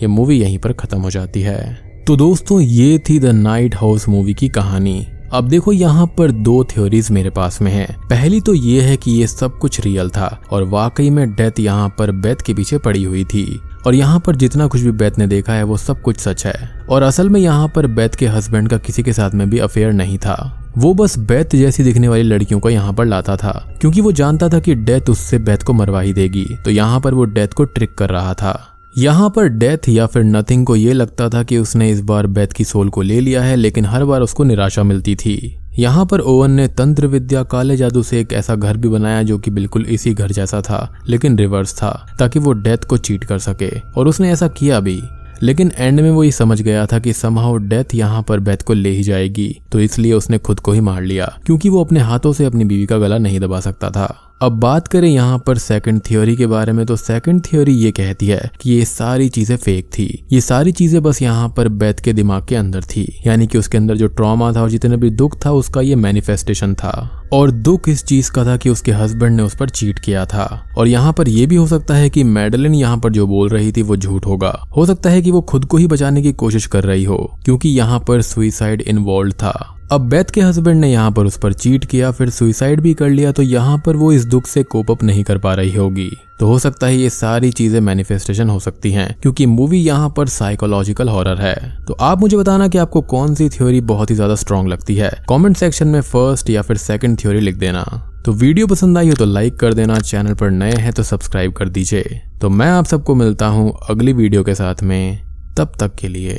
ये 0.00 0.06
मूवी 0.06 0.40
यहीं 0.40 0.58
पर 0.58 0.72
खत्म 0.72 0.98
हो 0.98 1.10
जाती 1.10 1.40
है। 1.42 1.58
तो 2.06 2.16
दोस्तों, 2.16 2.60
ये 2.60 2.98
थी 2.98 3.18
द 3.18 3.24
नाइट 3.24 3.74
हाउस 3.74 4.08
मूवी 4.08 4.34
की 4.34 4.48
कहानी। 4.48 5.06
अब 5.32 5.48
देखो, 5.48 5.72
यहाँ 5.72 6.06
पर 6.18 6.30
दो 6.30 6.62
थ्योरीज 6.64 7.10
मेरे 7.10 7.30
पास 7.30 7.60
में 7.62 7.70
है। 7.72 7.86
पहली 8.10 8.40
तो 8.40 8.54
ये 8.54 8.80
है 8.82 8.96
कि 8.96 9.10
ये 9.10 9.26
सब 9.26 9.58
कुछ 9.58 9.80
रियल 9.80 10.10
था 10.10 10.26
और 10.52 10.62
वाकई 10.62 11.10
में 11.10 11.34
डेथ 11.34 11.60
यहाँ 11.60 11.88
पर 11.98 12.10
बेथ 12.12 12.36
के 12.36 12.54
पीछे 12.54 12.78
पड़ी 12.78 13.04
हुई 13.04 13.24
थी। 13.24 13.60
और 13.86 13.94
यहाँ 13.94 14.20
पर 14.20 14.36
जितना 14.36 14.66
कुछ 14.66 14.80
भी 14.80 14.90
बेथ 14.90 15.18
ने 15.18 15.26
देखा 15.26 15.52
है, 15.52 15.62
वो 15.62 15.76
सब 15.76 16.02
कुछ 16.02 16.18
सच 16.18 16.46
है। 16.46 16.86
और 16.90 17.02
असल 17.02 17.28
में 17.28 17.40
यहाँ 17.40 17.68
पर 17.68 17.86
बेथ 17.86 18.08
के 18.08 18.26
हस्बैंड 18.26 18.68
का 18.68 18.78
किसी 18.78 19.02
के 19.02 19.12
साथ 19.12 19.30
में 19.30 19.50
भी 19.50 19.58
अफेयर 19.58 19.92
नहीं 19.92 20.18
था। 20.18 20.58
वो 20.78 20.94
बस 20.94 21.18
बेथ 21.18 21.56
जैसी 21.56 21.82
दिखने 21.82 22.08
वाली 22.08 22.22
लड़कियों 22.22 22.60
को 22.60 22.70
यहाँ 22.70 22.92
पर 22.92 23.04
लाता 23.04 23.36
था, 23.36 23.76
क्योंकि 23.80 24.00
वो 24.00 24.12
जानता 24.12 24.48
था 24.48 24.58
कि 24.58 24.74
डेथ 24.74 25.10
उससे 25.10 25.38
बेथ 25.38 25.58
को 25.58 25.72
मरवा 25.72 26.00
ही 26.00 26.12
देगी। 26.12 26.46
तो 26.64 26.70
यहाँ 26.70 27.00
पर 27.00 27.14
वो 27.14 27.24
डेथ 27.24 27.48
को 27.48 27.64
ट्रिक 27.64 27.94
कर 27.94 28.10
रहा 28.10 28.34
था। 28.34 28.71
यहाँ 28.94 29.28
पर 29.30 29.46
डेथ 29.48 29.88
या 29.88 30.06
फिर 30.06 30.24
नथिंग 30.24 30.64
को 30.66 30.74
ये 30.76 30.92
लगता 30.92 31.28
था 31.28 31.42
कि 31.42 31.58
उसने 31.58 31.90
इस 31.90 32.00
बार 32.00 32.26
बेथ 32.26 32.46
की 32.46 32.64
सोल 32.64 32.88
को 32.88 33.02
ले 33.02 33.20
लिया 33.20 33.42
है, 33.42 33.54
लेकिन 33.56 33.84
हर 33.84 34.04
बार 34.04 34.20
उसको 34.20 34.44
निराशा 34.44 34.82
मिलती 34.82 35.14
थी। 35.16 35.58
यहाँ 35.78 36.04
पर 36.06 36.20
ओवन 36.20 36.50
ने 36.50 36.66
तंत्र 36.68 37.06
विद्या 37.06 37.42
काले 37.42 37.76
जादू 37.76 38.02
से 38.02 38.20
एक 38.20 38.32
ऐसा 38.32 38.54
घर 38.54 38.76
भी 38.76 38.88
बनाया 38.88 39.22
जो 39.22 39.38
कि 39.38 39.50
बिल्कुल 39.50 39.86
इसी 39.86 40.12
घर 40.14 40.32
जैसा 40.32 40.60
था, 40.60 41.02
लेकिन 41.08 41.38
रिवर्स 41.38 41.74
था, 41.74 41.90
ताकि 42.18 42.38
वो 42.38 42.52
डेथ 42.52 42.84
को 42.84 42.96
चीट 42.98 43.24
कर 43.24 43.38
सके, 43.38 43.70
और 43.90 44.08
उसने 44.08 44.32
ऐसा 44.32 44.48
किया 44.50 44.80
भी। 44.80 45.00
लेकिन 45.42 45.72
एंड 45.76 46.00
में 46.00 46.10
वो 46.10 46.24
ये 46.24 46.30
समझ 46.32 46.60
गया 46.62 46.84
था 46.86 46.98
कि 46.98 47.12
समहाउ 47.12 47.56
डेथ 47.58 47.94
यहाँ 47.94 48.22
पर 48.22 48.40
बेथ 48.40 48.56
को 48.56 48.74
ले 48.74 48.90
ही 48.90 49.02
जाएगी 49.02 49.54
तो 49.72 49.80
इसलिए 49.80 50.12
उसने 50.12 50.38
खुद 50.38 50.60
को 50.60 50.72
ही 50.72 50.80
मार 50.80 51.02
लिया, 51.02 51.32
क्योंकि 51.46 51.68
वो 51.68 51.84
अपने 51.84 52.00
हाथों 52.00 52.32
से 52.32 52.44
अपनी 52.44 52.64
बीवी 52.64 52.86
का 52.86 52.98
गला 52.98 53.18
नहीं 53.18 53.40
दबा 53.40 53.60
सकता 53.60 53.90
था। 53.90 54.14
अब 54.42 54.52
बात 54.52 54.88
करें 54.88 55.08
यहाँ 55.08 55.38
पर 55.38 55.58
सेकंड 55.58 56.00
थ्योरी 56.00 56.34
के 56.36 56.46
बारे 56.46 56.72
में 56.72 56.84
तो 56.86 56.96
सेकंड 56.96 57.42
थ्योरी 57.42 57.72
ये 57.72 57.90
कहती 57.90 58.26
है 58.26 58.50
कि 58.60 58.70
ये 58.70 58.84
सारी 58.84 59.28
चीज़ें 59.28 59.56
फेक 59.56 59.88
थी। 59.88 60.06
ये 60.32 60.40
सारी 60.40 60.72
चीज़ें 60.72 61.02
बस 61.02 61.20
यहाँ 61.22 61.48
पर 61.48 61.68
बेथ 61.68 62.00
के 62.04 62.12
दिमाग 62.12 62.46
के 62.46 62.56
अंदर 62.56 62.82
थी। 62.82 63.06
यानी 63.26 63.46
कि 63.46 63.58
उसके 63.58 63.78
अंदर 63.78 63.96
जो 63.96 64.06
ट्रॉमा 64.06 64.52
था 64.52 64.62
और 64.62 64.70
जितने 64.70 64.96
भी 64.96 65.10
दुख 65.10 65.36
था, 65.46 65.50
उसका 65.50 65.80
ये 65.80 65.94
मैनिफेस्टेशन 65.94 66.74
था। 66.74 67.28
और 67.32 67.50
दुख 67.50 67.88
इस 67.88 68.04
चीज़ 68.04 68.30
का 68.30 68.44
था 68.44 68.56
कि 68.56 68.70
उसके 68.70 68.92
हस्बैंड 68.92 69.36
ने 69.36 69.42
उस 69.42 69.54
पर 69.56 69.68
चीट 69.68 69.98
किया 69.98 70.24
था। 70.26 70.72
और 70.78 70.88
यहाँ 70.88 71.12
पर 71.12 71.28
यह 71.28 71.46
भी 71.46 71.56
हो 71.56 71.66
सकता 71.66 71.94
है 71.94 72.10
कि 72.10 72.24
मेडलिन 72.24 72.74
यहाँ 72.74 72.98
पर 72.98 73.12
जो 73.12 73.26
बोल 73.26 73.48
रही 73.48 73.72
थी, 73.72 73.82
वो 73.82 73.96
झूठ 73.96 74.26
होगा। 74.26 74.50
हो 74.76 74.86
सकता 74.86 75.10
है 75.10 75.22
कि 75.22 75.30
वो 75.30 75.40
खुद 75.40 75.64
को 75.64 75.76
ही 75.76 75.86
बचाने 75.86 76.22
की 76.22 76.32
कोशिश 76.32 76.66
कर 76.66 76.84
रही 76.84 77.04
हो, 77.04 77.38
क्योंकि 77.44 77.68
यहाँ 77.68 78.00
पर 78.00 78.22
सुइसाइड 78.22 78.80
इन्वॉल्व 78.80 79.32
था। 79.32 79.78
अब 79.92 80.00
बेथ 80.00 80.24
के 80.24 80.40
हस्बैंड 80.40 80.80
ने 80.80 80.90
यहाँ 80.90 81.10
पर 81.12 81.26
उस 81.26 81.36
पर 81.38 81.52
चीट 81.52 81.84
किया, 81.84 82.10
फिर 82.10 82.30
सुइसाइड 82.30 82.80
भी 82.80 82.92
कर 82.94 83.08
लिया 83.08 83.32
तो 83.32 83.42
यहाँ 83.42 83.76
पर 83.86 83.96
वो 83.96 84.10
इस 84.12 84.24
दुख 84.24 84.46
से 84.46 84.62
कोप 84.64 84.90
अप 84.90 85.02
नहीं 85.02 85.24
कर 85.24 85.38
पा 85.38 85.52
रही 85.54 85.74
होगी। 85.74 86.08
तो 86.38 86.46
हो 86.46 86.58
सकता 86.58 86.86
है 86.86 86.96
ये 86.96 87.10
सारी 87.10 87.50
चीज़ें 87.50 87.78
मैनिफेस्टेशन 87.80 88.48
हो 88.48 88.58
सकती 88.60 88.92
हैं, 88.92 89.16
क्योंकि 89.22 89.46
मूवी 89.46 89.78
यहाँ 89.78 90.08
पर 90.16 90.28
साइकोलॉजिकल 90.28 91.08
हॉरर 91.08 91.40
है। 91.40 91.54
तो 91.86 91.96
आप 92.00 92.20
मुझे 92.20 92.36
बताना 92.36 92.68
कि 92.68 92.78
आपको 92.78 93.00
कौन 93.02 93.34
सी 93.34 93.48
थ्योरी 93.48 93.80
बहुत 93.82 94.10
ही 94.10 94.14
ज़्यादा 94.14 94.34
स्ट्रॉन्ग 94.34 94.68
लगती 94.68 94.96
है? 94.96 95.10
कमेंट 95.28 95.56
सेक्शन 95.56 95.88
में 95.88 96.00
फ़र्स्ट 96.02 96.50
या 96.50 96.62
फिर 96.62 96.76
सेकंड 96.78 97.18
थ्योरी 97.18 97.40
लिख 97.40 97.56
देना। 97.56 97.84
तो 98.24 98.32
वीडियो 98.34 98.66
पसंद 98.66 98.98
आई 98.98 99.08
हो 99.08 99.14
तो 99.14 99.24
लाइक 99.26 99.58
कर 99.60 99.74
देना 99.74 99.98
चैनल 100.00 100.34
पर 100.34 100.50
नए 100.52 100.76
हैं 100.76 100.92
तो 100.92 101.02
सब्सक्राइब 101.02 101.52
कर 101.52 101.68
दीजिए। 101.68 102.20
तो 102.40 102.50
मैं 102.50 102.70
आप 102.70 102.86
सबको 102.86 103.14
मिलता 103.14 103.46
हूँ 103.48 103.72
अगली 103.90 104.12
वीडियो 104.14 104.44
के 104.44 104.54
साथ 104.54 104.82
में, 104.82 105.22
तब 105.58 105.72
तक 105.80 105.94
के 105.94 106.08
लिए। 106.08 106.38